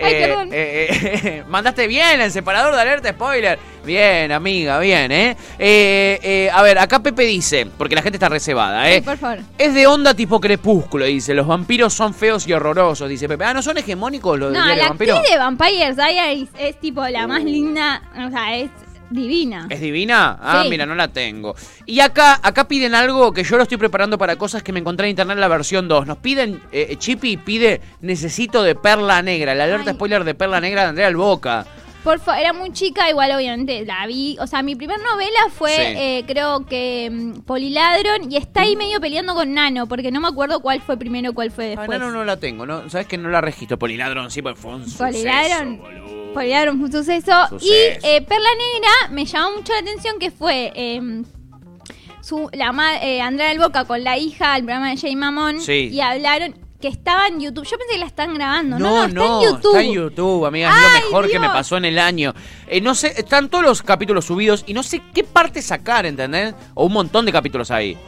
Ay, 0.03 0.15
Eh, 0.15 0.27
perdón. 0.27 0.49
eh, 0.53 0.87
eh, 1.25 1.45
mandaste 1.49 1.87
bien 1.87 2.21
el 2.21 2.31
separador 2.33 2.75
de 2.75 2.81
alerta 2.81 3.11
spoiler. 3.11 3.59
Bien, 3.85 4.31
amiga, 4.31 4.79
bien, 4.79 5.11
¿eh? 5.11 5.37
Eh, 5.59 6.19
eh, 6.23 6.51
A 6.53 6.63
ver, 6.63 6.79
acá 6.79 6.99
Pepe 7.03 7.23
dice, 7.23 7.67
porque 7.79 7.95
la 7.95 8.03
gente 8.03 8.17
está 8.17 8.29
reservada, 8.29 8.91
¿eh? 8.91 8.97
Sí, 8.97 9.01
por 9.01 9.17
favor. 9.17 9.39
Es 9.57 9.73
de 9.75 9.87
onda 9.87 10.13
tipo 10.13 10.39
crepúsculo, 10.41 11.07
dice. 11.07 11.33
Los 11.35 11.47
vampiros 11.47 11.95
son 11.95 12.13
feos 12.13 12.47
y 12.47 12.53
horrorosos, 12.53 13.09
dice 13.09 13.27
Pepe. 13.29 13.45
Ah, 13.45 13.55
¿no 13.55 13.63
son 13.63 13.79
hegemónicos 13.79 14.39
los 14.39 14.53
No, 14.53 14.67
de 14.67 14.77
la 14.77 14.89
vampiros? 14.89 15.17
actriz 15.19 15.33
de 15.33 15.39
Vampires 15.39 15.97
Diaries 15.97 16.49
es 16.59 16.79
tipo 16.79 17.07
la 17.09 17.27
más 17.27 17.43
linda, 17.43 18.03
o 18.27 18.31
sea, 18.31 18.57
es 18.59 18.71
divina. 19.11 19.67
¿Es 19.69 19.81
divina? 19.81 20.39
Ah, 20.41 20.63
Sí. 20.65 20.71
mira, 20.71 20.87
no 20.87 20.95
la 20.95 21.09
tengo. 21.09 21.55
Y 21.87 22.01
acá, 22.01 22.41
acá 22.43 22.67
piden 22.69 22.95
algo 22.95 23.33
que 23.33 23.43
yo 23.45 23.57
lo 23.57 23.65
estoy 23.65 23.77
preparando 23.79 24.17
para 24.19 24.37
cosas 24.37 24.63
que 24.63 24.73
me 24.73 24.81
encontré 24.81 25.07
en 25.07 25.11
internet 25.11 25.35
en 25.37 25.41
la 25.41 25.49
versión 25.49 25.89
2. 25.89 26.07
Nos 26.07 26.19
piden, 26.19 26.61
eh, 26.73 26.97
Chippy 26.99 27.37
pide, 27.37 27.81
necesito 28.01 28.63
de 28.63 28.75
Perla 28.75 29.21
Negra, 29.23 29.55
la 29.55 29.65
alerta 29.65 29.91
Ay. 29.91 29.97
spoiler 29.97 30.25
de 30.25 30.35
Perla 30.35 30.61
Negra 30.61 30.83
de 30.83 30.89
Andrea 30.89 31.09
Alboca. 31.09 31.67
Por 32.03 32.19
favor, 32.19 32.41
era 32.41 32.55
muy 32.55 32.73
chica, 32.73 33.11
igual 33.11 33.31
obviamente 33.33 33.85
la 33.85 34.07
vi. 34.07 34.35
O 34.41 34.47
sea, 34.47 34.63
mi 34.63 34.75
primer 34.75 34.99
novela 35.01 35.39
fue, 35.55 35.71
Sí. 35.77 35.83
eh, 35.83 36.25
creo 36.27 36.65
que 36.65 37.11
mm, 37.13 37.41
Poliladron, 37.43 38.33
y 38.33 38.39
está 38.39 38.63
ahí 38.63 38.75
medio 38.75 39.01
peleando 39.03 39.35
con 39.35 39.53
Nano, 39.53 39.87
porque 39.87 40.11
no 40.11 40.19
me 40.19 40.29
acuerdo 40.29 40.61
cuál 40.61 40.81
fue 40.81 40.97
primero, 40.97 41.35
cuál 41.35 41.51
fue 41.51 41.67
Ah, 41.67 41.81
después. 41.81 41.99
no, 42.01 42.07
no, 42.07 42.13
no 42.13 42.25
la 42.25 42.39
tengo, 42.39 42.65
¿no? 42.65 42.89
¿Sabes 42.89 43.07
que 43.07 43.19
no 43.19 43.29
la 43.29 43.43
registro? 43.43 43.79
Poliladrón, 43.79 44.31
sí, 44.31 44.41
porque 44.41 44.59
fue 44.59 44.77
un 44.77 44.91
Poliladron. 44.91 45.77
suceso, 45.77 45.83
boludo. 45.83 46.20
Fue 46.33 46.71
un 46.71 46.93
suceso. 46.93 47.33
Suceso. 47.49 47.67
Y 47.67 48.07
eh, 48.07 48.23
Perla 48.27 48.49
Negra 48.59 49.13
me 49.13 49.25
llamó 49.25 49.57
mucho 49.57 49.73
la 49.73 49.81
atención 49.81 50.19
que 50.19 50.31
fue 50.31 50.73
eh, 50.75 51.23
su, 52.23 52.49
la 52.53 52.73
eh, 53.03 53.21
Andrea 53.21 53.49
del 53.49 53.59
Boca 53.59 53.85
con 53.85 54.03
la 54.05 54.17
hija 54.17 54.55
al 54.55 54.63
programa 54.65 54.91
de 54.91 54.97
Jay 54.97 55.17
Mamón. 55.17 55.61
Sí. 55.61 55.89
Y 55.93 56.01
hablaron 56.01 56.55
que 56.81 56.89
estaba 56.89 57.27
en 57.27 57.41
YouTube. 57.41 57.65
Yo 57.65 57.77
pensé 57.77 57.95
que 57.95 57.99
la 57.99 58.07
están 58.07 58.35
grabando. 58.35 58.79
No, 58.79 59.07
No, 59.07 59.09
no, 59.09 59.23
está 59.23 59.25
en 59.25 59.53
YouTube. 59.53 59.71
está 59.71 59.83
en 59.83 59.93
YouTube, 59.93 60.47
amiga, 60.47 60.71
es 60.71 60.83
lo 60.83 61.07
mejor 61.07 61.31
que 61.31 61.39
me 61.39 61.49
pasó 61.49 61.77
en 61.77 61.85
el 61.85 61.99
año. 61.99 62.35
Eh, 62.69 62.81
no 62.81 62.95
sé, 62.95 63.13
están 63.17 63.49
todos 63.49 63.65
los 63.65 63.83
capítulos 63.83 64.25
subidos 64.25 64.65
y 64.67 64.73
no 64.73 64.83
sé 64.83 65.03
qué 65.13 65.25
parte 65.25 65.63
sacar, 65.63 66.07
¿entendés? 66.07 66.55
O 66.75 66.87
un 66.87 66.93
montón 66.93 67.27
de 67.27 67.33
capítulos 67.33 67.71
ahí. 67.71 67.99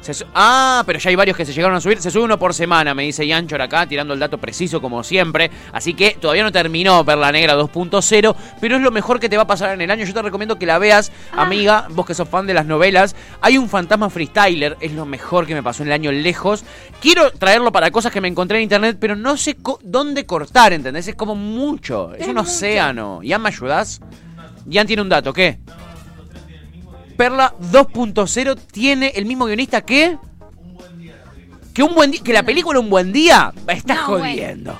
Se 0.00 0.24
ah, 0.34 0.82
pero 0.86 0.98
ya 0.98 1.10
hay 1.10 1.16
varios 1.16 1.36
que 1.36 1.44
se 1.44 1.52
llegaron 1.52 1.76
a 1.76 1.80
subir. 1.80 2.00
Se 2.00 2.10
sube 2.10 2.22
uno 2.24 2.38
por 2.38 2.54
semana, 2.54 2.94
me 2.94 3.02
dice 3.02 3.26
Yanchor 3.26 3.60
acá, 3.60 3.86
tirando 3.86 4.14
el 4.14 4.20
dato 4.20 4.38
preciso 4.38 4.80
como 4.80 5.02
siempre. 5.04 5.50
Así 5.72 5.92
que 5.94 6.16
todavía 6.20 6.42
no 6.42 6.50
terminó 6.50 7.04
Perla 7.04 7.30
Negra 7.30 7.54
2.0, 7.56 8.34
pero 8.60 8.76
es 8.76 8.82
lo 8.82 8.90
mejor 8.90 9.20
que 9.20 9.28
te 9.28 9.36
va 9.36 9.42
a 9.42 9.46
pasar 9.46 9.74
en 9.74 9.80
el 9.82 9.90
año. 9.90 10.04
Yo 10.06 10.14
te 10.14 10.22
recomiendo 10.22 10.58
que 10.58 10.64
la 10.66 10.78
veas, 10.78 11.12
Ah. 11.32 11.42
amiga, 11.42 11.86
vos 11.90 12.06
que 12.06 12.14
sos 12.14 12.28
fan 12.28 12.46
de 12.46 12.54
las 12.54 12.64
novelas. 12.64 13.14
Hay 13.42 13.58
un 13.58 13.68
fantasma 13.68 14.08
freestyler, 14.08 14.76
es 14.80 14.92
lo 14.92 15.04
mejor 15.04 15.46
que 15.46 15.54
me 15.54 15.62
pasó 15.62 15.82
en 15.82 15.88
el 15.90 15.92
año 15.92 16.12
lejos. 16.12 16.64
Quiero 17.02 17.30
traerlo 17.32 17.70
para 17.70 17.90
cosas 17.90 18.10
que 18.10 18.20
me 18.22 18.28
encontré 18.28 18.56
en 18.56 18.62
internet, 18.64 18.96
pero 18.98 19.16
no 19.16 19.36
sé 19.36 19.56
co- 19.56 19.80
dónde 19.82 20.24
cortar, 20.24 20.72
¿entendés? 20.72 21.08
Es 21.08 21.14
como 21.14 21.34
mucho, 21.34 22.14
es, 22.14 22.22
Es 22.22 22.28
un 22.28 22.36
mucho. 22.36 22.48
océano. 22.48 23.20
¿Ian, 23.22 23.42
me 23.42 23.48
ayudás? 23.50 24.00
Ian 24.66 24.86
tiene 24.86 25.02
un 25.02 25.08
dato, 25.08 25.32
¿qué? 25.32 25.58
Perla 27.20 27.54
2.0 27.70 28.58
tiene 28.72 29.08
el 29.14 29.26
mismo 29.26 29.44
guionista 29.44 29.82
que. 29.82 30.16
Que 31.74 31.82
un 31.82 31.94
buen 31.94 32.12
día. 32.12 32.22
Que 32.24 32.32
la 32.32 32.42
película 32.42 32.80
Un 32.80 32.88
buen 32.88 33.12
día. 33.12 33.52
Me 33.66 33.74
estás 33.74 33.98
No, 33.98 34.08
bueno. 34.12 34.24
jodiendo. 34.24 34.78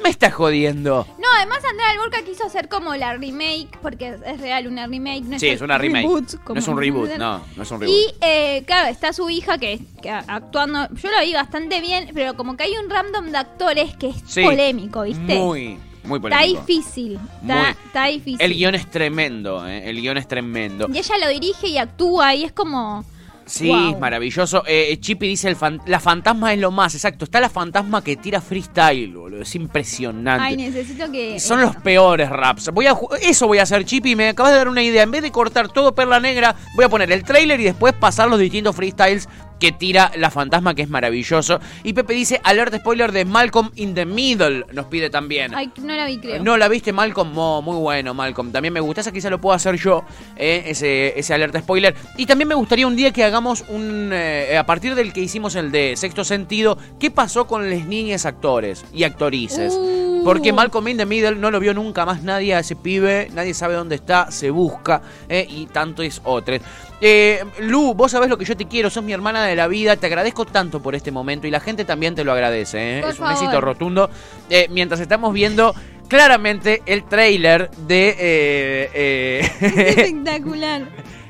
Me 0.00 0.08
estás 0.08 0.32
jodiendo. 0.32 1.04
No, 1.18 1.26
además 1.36 1.58
Andrea 1.68 1.90
Alborca 1.90 2.22
quiso 2.24 2.46
hacer 2.46 2.68
como 2.68 2.94
la 2.94 3.14
remake, 3.16 3.76
porque 3.82 4.16
es, 4.24 4.40
real 4.40 4.68
una 4.68 4.86
remake. 4.86 5.24
No 5.24 5.36
Sí, 5.40 5.48
es 5.48 5.56
es 5.56 5.62
una 5.62 5.78
remake. 5.78 6.04
reboot, 6.04 6.34
no 6.50 6.54
es 6.60 6.68
un 6.68 6.78
reboot, 6.78 7.10
no, 7.18 7.42
no 7.56 7.62
es 7.64 7.70
un 7.72 7.80
reboot. 7.80 7.96
Y 7.98 8.14
eh, 8.20 8.62
claro, 8.68 8.86
está 8.88 9.12
su 9.12 9.28
hija 9.28 9.58
que, 9.58 9.80
que 10.00 10.10
actuando, 10.10 10.88
yo 10.94 11.10
lo 11.10 11.20
vi 11.24 11.32
bastante 11.32 11.80
bien, 11.80 12.12
pero 12.14 12.36
como 12.36 12.56
que 12.56 12.62
hay 12.62 12.76
un 12.82 12.88
random 12.88 13.32
de 13.32 13.38
actores 13.38 13.96
que 13.96 14.10
es 14.10 14.16
Sí. 14.26 14.44
polémico, 14.44 15.02
¿viste? 15.02 15.34
Muy, 15.40 15.76
muy 16.04 16.18
está 16.18 16.28
polémico. 16.38 16.60
difícil, 16.66 17.18
Muy. 17.42 17.56
está, 17.56 17.70
está 17.70 18.04
difícil. 18.06 18.40
El 18.40 18.54
guion 18.54 18.74
es 18.74 18.90
tremendo, 18.90 19.66
¿eh? 19.68 19.88
El 19.90 20.00
guion 20.00 20.16
es 20.16 20.26
tremendo. 20.28 20.86
Y 20.92 20.98
ella 20.98 21.14
lo 21.18 21.28
dirige 21.28 21.68
y 21.68 21.78
actúa 21.78 22.34
y 22.34 22.44
es 22.44 22.52
como... 22.52 23.04
Sí, 23.46 23.66
Wow. 23.66 23.90
es 23.94 23.98
maravilloso. 23.98 24.62
Eh, 24.64 24.96
Chippy 25.00 25.26
dice, 25.26 25.48
el 25.48 25.56
fan- 25.56 25.80
la 25.86 25.98
fantasma 25.98 26.52
es 26.52 26.60
lo 26.60 26.70
más, 26.70 26.94
exacto. 26.94 27.24
Está 27.24 27.40
la 27.40 27.48
fantasma 27.50 28.04
que 28.04 28.14
tira 28.16 28.40
freestyle, 28.40 29.12
boludo. 29.12 29.42
Es 29.42 29.56
impresionante. 29.56 30.44
Ay, 30.44 30.56
necesito 30.56 31.10
que. 31.10 31.40
Son 31.40 31.60
los 31.60 31.74
peores 31.74 32.30
raps. 32.30 32.70
Voy 32.72 32.86
a 32.86 32.94
eso 33.22 33.48
voy 33.48 33.58
a 33.58 33.64
hacer, 33.64 33.84
Chippy. 33.84 34.14
Me 34.14 34.28
acabas 34.28 34.52
de 34.52 34.58
dar 34.58 34.68
una 34.68 34.84
idea. 34.84 35.02
En 35.02 35.10
vez 35.10 35.22
de 35.22 35.32
cortar 35.32 35.68
todo 35.68 35.92
perla 35.96 36.20
negra, 36.20 36.54
voy 36.76 36.84
a 36.84 36.88
poner 36.88 37.10
el 37.10 37.24
trailer 37.24 37.58
y 37.58 37.64
después 37.64 37.92
pasar 37.92 38.28
los 38.28 38.38
distintos 38.38 38.76
freestyles 38.76 39.28
que 39.60 39.70
tira 39.72 40.10
la 40.16 40.30
fantasma, 40.30 40.74
que 40.74 40.82
es 40.82 40.88
maravilloso. 40.88 41.60
Y 41.84 41.92
Pepe 41.92 42.14
dice, 42.14 42.40
alerta 42.42 42.78
spoiler 42.78 43.12
de 43.12 43.24
Malcolm 43.24 43.70
in 43.76 43.94
the 43.94 44.06
Middle. 44.06 44.64
Nos 44.72 44.86
pide 44.86 45.10
también. 45.10 45.54
Ay, 45.54 45.70
no 45.80 45.94
la 45.94 46.06
vi, 46.06 46.18
creo. 46.18 46.42
No 46.42 46.56
la 46.56 46.66
viste, 46.68 46.92
Malcolm. 46.92 47.32
Mo, 47.32 47.62
muy 47.62 47.76
bueno, 47.76 48.14
Malcolm. 48.14 48.50
También 48.50 48.74
me 48.74 48.80
gusta. 48.80 49.02
Esa 49.02 49.12
quizá 49.12 49.30
lo 49.30 49.40
puedo 49.40 49.54
hacer 49.54 49.76
yo, 49.76 50.04
eh, 50.36 50.64
ese, 50.66 51.18
ese 51.18 51.34
alerta 51.34 51.60
spoiler. 51.60 51.94
Y 52.16 52.26
también 52.26 52.48
me 52.48 52.54
gustaría 52.54 52.86
un 52.86 52.96
día 52.96 53.12
que 53.12 53.22
hagamos 53.22 53.64
un. 53.68 54.10
eh, 54.12 54.56
a 54.58 54.64
partir 54.66 54.94
del 54.94 55.12
que 55.12 55.20
hicimos 55.20 55.54
el 55.54 55.70
de 55.70 55.94
sexto 55.96 56.24
sentido, 56.24 56.78
¿qué 56.98 57.10
pasó 57.10 57.46
con 57.46 57.68
las 57.70 57.84
niñas 57.86 58.26
actores 58.26 58.84
y 58.92 59.04
actrices? 59.04 59.74
Uh. 59.74 60.09
Porque 60.24 60.52
Malcolm 60.52 60.88
in 60.88 60.96
the 60.96 61.06
Middle 61.06 61.36
no 61.36 61.50
lo 61.50 61.60
vio 61.60 61.74
nunca 61.74 62.04
más 62.04 62.22
nadie 62.22 62.54
a 62.54 62.60
ese 62.60 62.76
pibe, 62.76 63.28
nadie 63.32 63.54
sabe 63.54 63.74
dónde 63.74 63.94
está, 63.96 64.30
se 64.30 64.50
busca, 64.50 65.02
eh, 65.28 65.46
y 65.48 65.66
tanto 65.66 66.02
es 66.02 66.20
otros. 66.24 66.60
Eh, 67.00 67.42
Lu, 67.60 67.94
vos 67.94 68.10
sabés 68.10 68.28
lo 68.28 68.36
que 68.36 68.44
yo 68.44 68.56
te 68.56 68.66
quiero, 68.66 68.90
sos 68.90 69.02
mi 69.02 69.12
hermana 69.12 69.44
de 69.44 69.56
la 69.56 69.68
vida, 69.68 69.96
te 69.96 70.06
agradezco 70.06 70.44
tanto 70.44 70.80
por 70.80 70.94
este 70.94 71.10
momento 71.10 71.46
y 71.46 71.50
la 71.50 71.60
gente 71.60 71.84
también 71.84 72.14
te 72.14 72.24
lo 72.24 72.32
agradece, 72.32 72.98
eh. 72.98 73.04
Es 73.08 73.18
un 73.18 73.30
éxito 73.30 73.60
rotundo. 73.60 74.10
Eh, 74.50 74.68
mientras 74.70 75.00
estamos 75.00 75.32
viendo 75.32 75.74
claramente 76.08 76.82
el 76.86 77.04
trailer 77.04 77.70
de... 77.70 79.40
Espectacular. 79.60 80.82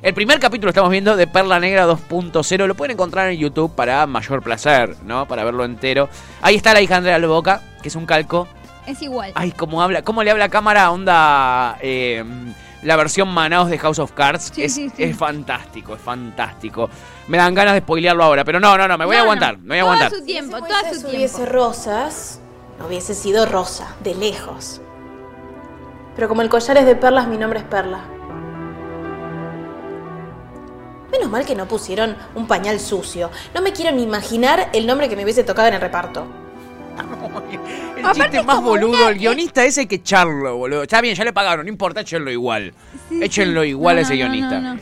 el 0.02 0.14
primer 0.14 0.40
capítulo 0.40 0.70
estamos 0.70 0.90
viendo 0.90 1.16
de 1.16 1.26
Perla 1.26 1.60
Negra 1.60 1.86
2.0. 1.86 2.66
Lo 2.66 2.74
pueden 2.74 2.94
encontrar 2.94 3.30
en 3.30 3.38
YouTube 3.38 3.74
para 3.74 4.06
mayor 4.06 4.42
placer, 4.42 4.96
¿no? 5.04 5.28
Para 5.28 5.44
verlo 5.44 5.64
entero. 5.64 6.08
Ahí 6.42 6.56
está 6.56 6.74
la 6.74 6.80
hija 6.80 6.96
Andrea 6.96 7.18
Loboca, 7.18 7.62
que 7.82 7.88
es 7.88 7.94
un 7.94 8.06
calco. 8.06 8.48
Es 8.90 9.02
igual. 9.02 9.32
Ay, 9.34 9.52
cómo 9.52 9.82
habla, 9.82 10.02
cómo 10.02 10.22
le 10.22 10.30
habla 10.30 10.46
a 10.46 10.48
cámara, 10.48 10.90
onda. 10.90 11.76
eh, 11.80 12.24
la 12.82 12.96
versión 12.96 13.28
Manaos 13.28 13.68
de 13.68 13.78
House 13.78 13.98
of 13.98 14.12
Cards. 14.12 14.50
Sí, 14.54 14.62
es, 14.64 14.74
sí, 14.74 14.88
sí. 14.96 15.02
es 15.02 15.16
fantástico, 15.16 15.94
es 15.94 16.00
fantástico. 16.00 16.88
Me 17.28 17.36
dan 17.36 17.54
ganas 17.54 17.74
de 17.74 17.80
spoilearlo 17.80 18.24
ahora, 18.24 18.42
pero 18.44 18.58
no, 18.58 18.76
no, 18.78 18.88
no, 18.88 18.96
me 18.96 19.04
voy 19.04 19.16
a 19.16 19.18
No, 19.18 19.24
no. 19.26 19.30
aguantar, 19.32 19.58
me 19.58 19.66
voy 19.68 19.78
a 19.78 19.80
Todo 19.82 19.92
aguantar. 19.92 20.18
su 20.18 20.24
tiempo, 20.24 20.56
si 20.56 20.62
todo 20.62 20.94
su 21.00 21.08
hubiese 21.08 21.36
tiempo. 21.36 21.52
rosas, 21.52 22.40
no 22.78 22.86
hubiese 22.86 23.14
sido 23.14 23.44
rosa, 23.46 23.94
de 24.02 24.14
lejos. 24.14 24.80
Pero 26.16 26.28
como 26.28 26.40
el 26.42 26.48
collar 26.48 26.78
es 26.78 26.86
de 26.86 26.96
perlas, 26.96 27.28
mi 27.28 27.36
nombre 27.36 27.58
es 27.60 27.64
Perla. 27.66 28.00
Menos 31.12 31.30
mal 31.30 31.44
que 31.44 31.54
no 31.54 31.66
pusieron 31.66 32.16
un 32.34 32.46
pañal 32.46 32.78
sucio. 32.80 33.30
No 33.54 33.60
me 33.62 33.72
quiero 33.72 33.94
ni 33.94 34.02
imaginar 34.02 34.68
el 34.72 34.86
nombre 34.86 35.08
que 35.08 35.16
me 35.16 35.24
hubiese 35.24 35.44
tocado 35.44 35.68
en 35.68 35.74
el 35.74 35.80
reparto. 35.80 36.24
El 37.96 38.04
Aparte 38.04 38.22
chiste 38.22 38.42
más 38.42 38.60
boludo, 38.62 38.88
una- 38.98 39.08
el 39.10 39.18
guionista 39.18 39.64
ese 39.64 39.80
hay 39.82 39.86
que 39.86 39.96
echarlo, 39.96 40.56
boludo. 40.56 40.82
Está 40.82 41.00
bien, 41.00 41.14
ya 41.14 41.24
le 41.24 41.32
pagaron, 41.32 41.64
no 41.66 41.70
importa, 41.70 42.00
échenlo 42.00 42.30
igual. 42.30 42.72
Sí, 43.08 43.20
échenlo 43.22 43.62
sí. 43.62 43.68
igual 43.70 43.96
No, 43.96 43.98
a 44.00 44.02
ese 44.02 44.14
guionista. 44.14 44.60
no, 44.60 44.74
no. 44.74 44.80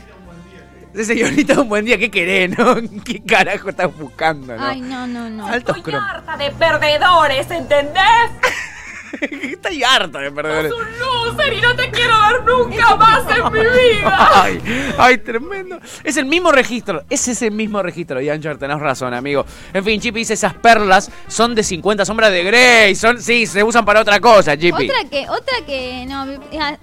Ese 0.95 1.13
guionista, 1.13 1.61
un 1.61 1.69
buen 1.69 1.85
día, 1.85 1.97
¿qué 1.99 2.09
querés, 2.09 2.57
no? 2.57 2.75
¿Qué 3.05 3.21
carajo 3.23 3.69
estás 3.69 3.95
buscando, 3.95 4.55
no? 4.55 4.65
Ay, 4.65 4.81
no, 4.81 5.05
no, 5.05 5.29
no. 5.29 5.45
Altos 5.47 5.77
Estoy 5.77 5.93
harta 5.93 6.35
de 6.37 6.49
perdedores, 6.51 7.49
¿entendés? 7.51 8.03
Estoy 9.21 9.83
harta 9.83 10.19
de 10.19 10.31
perdedores. 10.31 10.71
Sos 10.71 10.81
un 10.81 10.99
loser 10.99 11.53
y 11.53 11.61
no 11.61 11.75
te 11.75 11.89
quiero 11.91 12.13
ver 12.21 12.43
nunca 12.45 12.95
más 12.97 13.23
en 13.37 13.51
mi 13.51 13.59
vida. 13.59 14.43
Ay, 14.43 14.61
ay, 14.97 15.17
tremendo. 15.17 15.79
Es 16.03 16.17
el 16.17 16.25
mismo 16.25 16.51
registro, 16.51 17.03
es 17.09 17.27
ese 17.27 17.51
mismo 17.51 17.81
registro, 17.81 18.21
Yancher, 18.21 18.57
tenés 18.57 18.79
razón, 18.79 19.13
amigo. 19.13 19.45
En 19.73 19.83
fin, 19.83 19.99
Chippy 19.99 20.19
dice, 20.19 20.33
esas 20.33 20.53
perlas 20.53 21.11
son 21.27 21.55
de 21.55 21.63
50 21.63 22.05
sombras 22.05 22.31
de 22.31 22.43
Grey, 22.43 22.95
son, 22.95 23.21
sí, 23.21 23.45
se 23.45 23.63
usan 23.63 23.85
para 23.85 24.01
otra 24.01 24.19
cosa, 24.19 24.57
Chippy. 24.57 24.89
Otra 24.89 25.09
que, 25.09 25.29
otra 25.29 25.65
que, 25.65 26.05
no, 26.07 26.25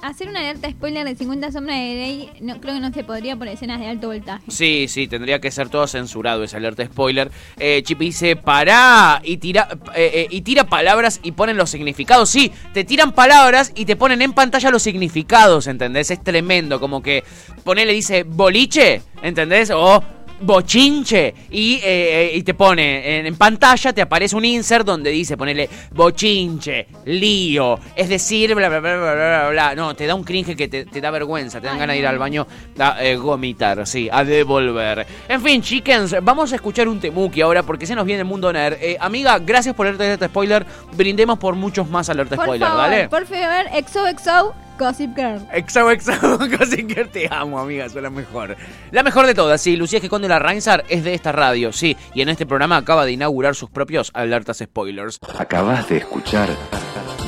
hacer 0.03 0.29
una 0.29 0.41
alerta 0.41 0.71
spoiler 0.71 1.05
de 1.07 1.15
50 1.15 1.53
sombras 1.53 1.77
de 1.77 1.95
Grey, 1.95 2.31
no, 2.41 2.61
creo 2.61 2.75
que 2.75 2.81
no 2.81 2.93
se 2.93 3.05
podría 3.05 3.37
por 3.37 3.49
escenas 3.49 3.81
de 3.81 3.89
alto 3.89 4.09
voltaje. 4.09 4.43
Sí, 4.49 4.87
sí, 4.89 5.07
tendría 5.07 5.41
que 5.41 5.51
ser 5.51 5.69
todo 5.69 5.87
censurado 5.87 6.45
ese 6.45 6.57
alerta 6.57 6.85
spoiler. 6.85 7.31
Eh, 7.59 7.83
Chippy 7.85 8.07
dice, 8.07 8.37
pará, 8.37 9.21
y 9.23 9.37
tira, 9.39 9.69
eh, 9.95 10.11
eh, 10.15 10.27
y 10.31 10.43
tira 10.43 10.65
palabras 10.65 11.21
y 11.23 11.33
ponen 11.33 11.57
los 11.57 11.71
significados. 11.71 12.16
Sí, 12.25 12.53
te 12.73 12.85
tiran 12.85 13.13
palabras 13.13 13.73
y 13.75 13.85
te 13.85 13.97
ponen 13.97 14.23
en 14.23 14.33
pantalla 14.33 14.71
los 14.71 14.83
significados, 14.83 15.67
¿entendés? 15.67 16.11
Es 16.11 16.23
tremendo, 16.23 16.81
como 16.81 17.03
que 17.03 17.25
ponele, 17.65 17.93
dice, 17.93 18.23
boliche, 18.23 19.03
¿entendés? 19.23 19.71
O 19.71 20.03
bochinche 20.41 21.35
y, 21.51 21.75
eh, 21.77 21.81
eh, 21.85 22.31
y 22.35 22.43
te 22.43 22.55
pone 22.55 23.19
en, 23.19 23.27
en 23.27 23.37
pantalla 23.37 23.93
te 23.93 24.03
aparece 24.03 24.37
un 24.37 24.45
insert 24.45 24.85
donde 24.87 25.11
dice 25.11 25.37
ponele 25.37 25.69
bochinche 25.93 26.87
lío 27.07 27.79
es 27.95 28.09
decir 28.09 28.55
bla 28.55 28.69
bla 28.69 28.81
bla 28.81 28.97
bla 28.97 29.15
bla 29.15 29.49
bla, 29.51 29.75
no 29.75 29.95
te 29.97 30.07
da 30.07 30.15
un 30.15 30.25
cringe 30.25 30.55
que 30.57 30.69
te, 30.69 30.85
te 30.85 31.01
da 31.01 31.11
vergüenza 31.11 31.61
te 31.61 31.67
dan 31.67 31.75
Ay, 31.77 31.81
ganas 31.81 31.95
de 31.95 32.01
ir 32.01 32.07
al 32.07 32.19
baño 32.19 32.47
a 32.79 33.03
eh, 33.05 33.17
vomitar 33.17 33.87
sí 33.87 34.09
a 34.13 34.25
devolver. 34.25 35.07
En 35.29 35.41
fin 35.43 35.63
chickens 35.63 36.17
vamos 36.23 36.53
a 36.53 36.57
escuchar 36.57 36.89
un 36.89 37.01
temuki 37.01 37.41
ahora 37.41 37.63
porque 37.63 37.87
se 37.87 37.95
nos 37.95 38.05
viene 38.05 38.21
el 38.21 38.27
mundo 38.27 38.53
nerd. 38.53 38.77
Eh, 38.81 38.97
amiga 39.01 39.39
gracias 39.39 39.75
por 39.75 39.87
alerta 39.87 40.27
spoiler 40.27 40.67
brindemos 40.97 41.39
por 41.39 41.55
muchos 41.55 41.89
más 41.89 42.09
alerta 42.09 42.37
Por 42.37 42.45
spoiler 42.45 42.69
favor, 42.69 42.83
dale. 42.91 43.09
por 43.09 43.27
favor, 43.27 43.67
XOXO, 43.87 44.55
Gossip 44.79 45.17
Girl. 45.17 45.47
Exo, 45.53 45.91
exo, 45.91 46.13
casi 46.59 46.87
que 46.87 47.05
te 47.05 47.29
amo, 47.31 47.59
amiga, 47.59 47.89
soy 47.89 48.03
la 48.03 48.11
mejor. 48.11 48.57
La 48.91 49.03
mejor 49.03 49.27
de 49.27 49.35
todas, 49.35 49.61
sí, 49.61 49.77
Lucía 49.77 50.01
que 50.01 50.09
Conde 50.09 50.29
la 50.29 50.39
Reinsar 50.39 50.85
es 50.89 51.05
de 51.05 51.15
esta 51.15 51.33
radio, 51.33 51.73
sí, 51.73 51.97
y 52.15 52.23
en 52.23 52.29
este 52.29 52.47
programa 52.47 52.77
acaba 52.77 53.05
de 53.05 53.13
inaugurar 53.13 53.55
sus 53.55 53.71
propios 53.71 54.11
alertas 54.15 54.59
spoilers. 54.59 55.19
Acabas 55.39 55.89
de 55.89 55.99
escuchar 55.99 56.49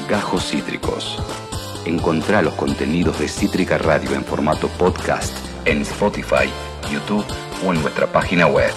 Gajos 0.09 0.51
Cítricos. 0.51 1.23
Encontrá 1.85 2.43
los 2.43 2.55
contenidos 2.55 3.19
de 3.19 3.29
Cítrica 3.29 3.79
Radio 3.79 4.15
en 4.15 4.25
formato 4.25 4.69
podcast 4.69 5.35
en 5.65 5.83
Spotify, 5.83 6.49
YouTube 6.91 7.25
o 7.65 7.73
en 7.73 7.83
nuestra 7.83 8.07
página 8.07 8.47
web. 8.47 8.73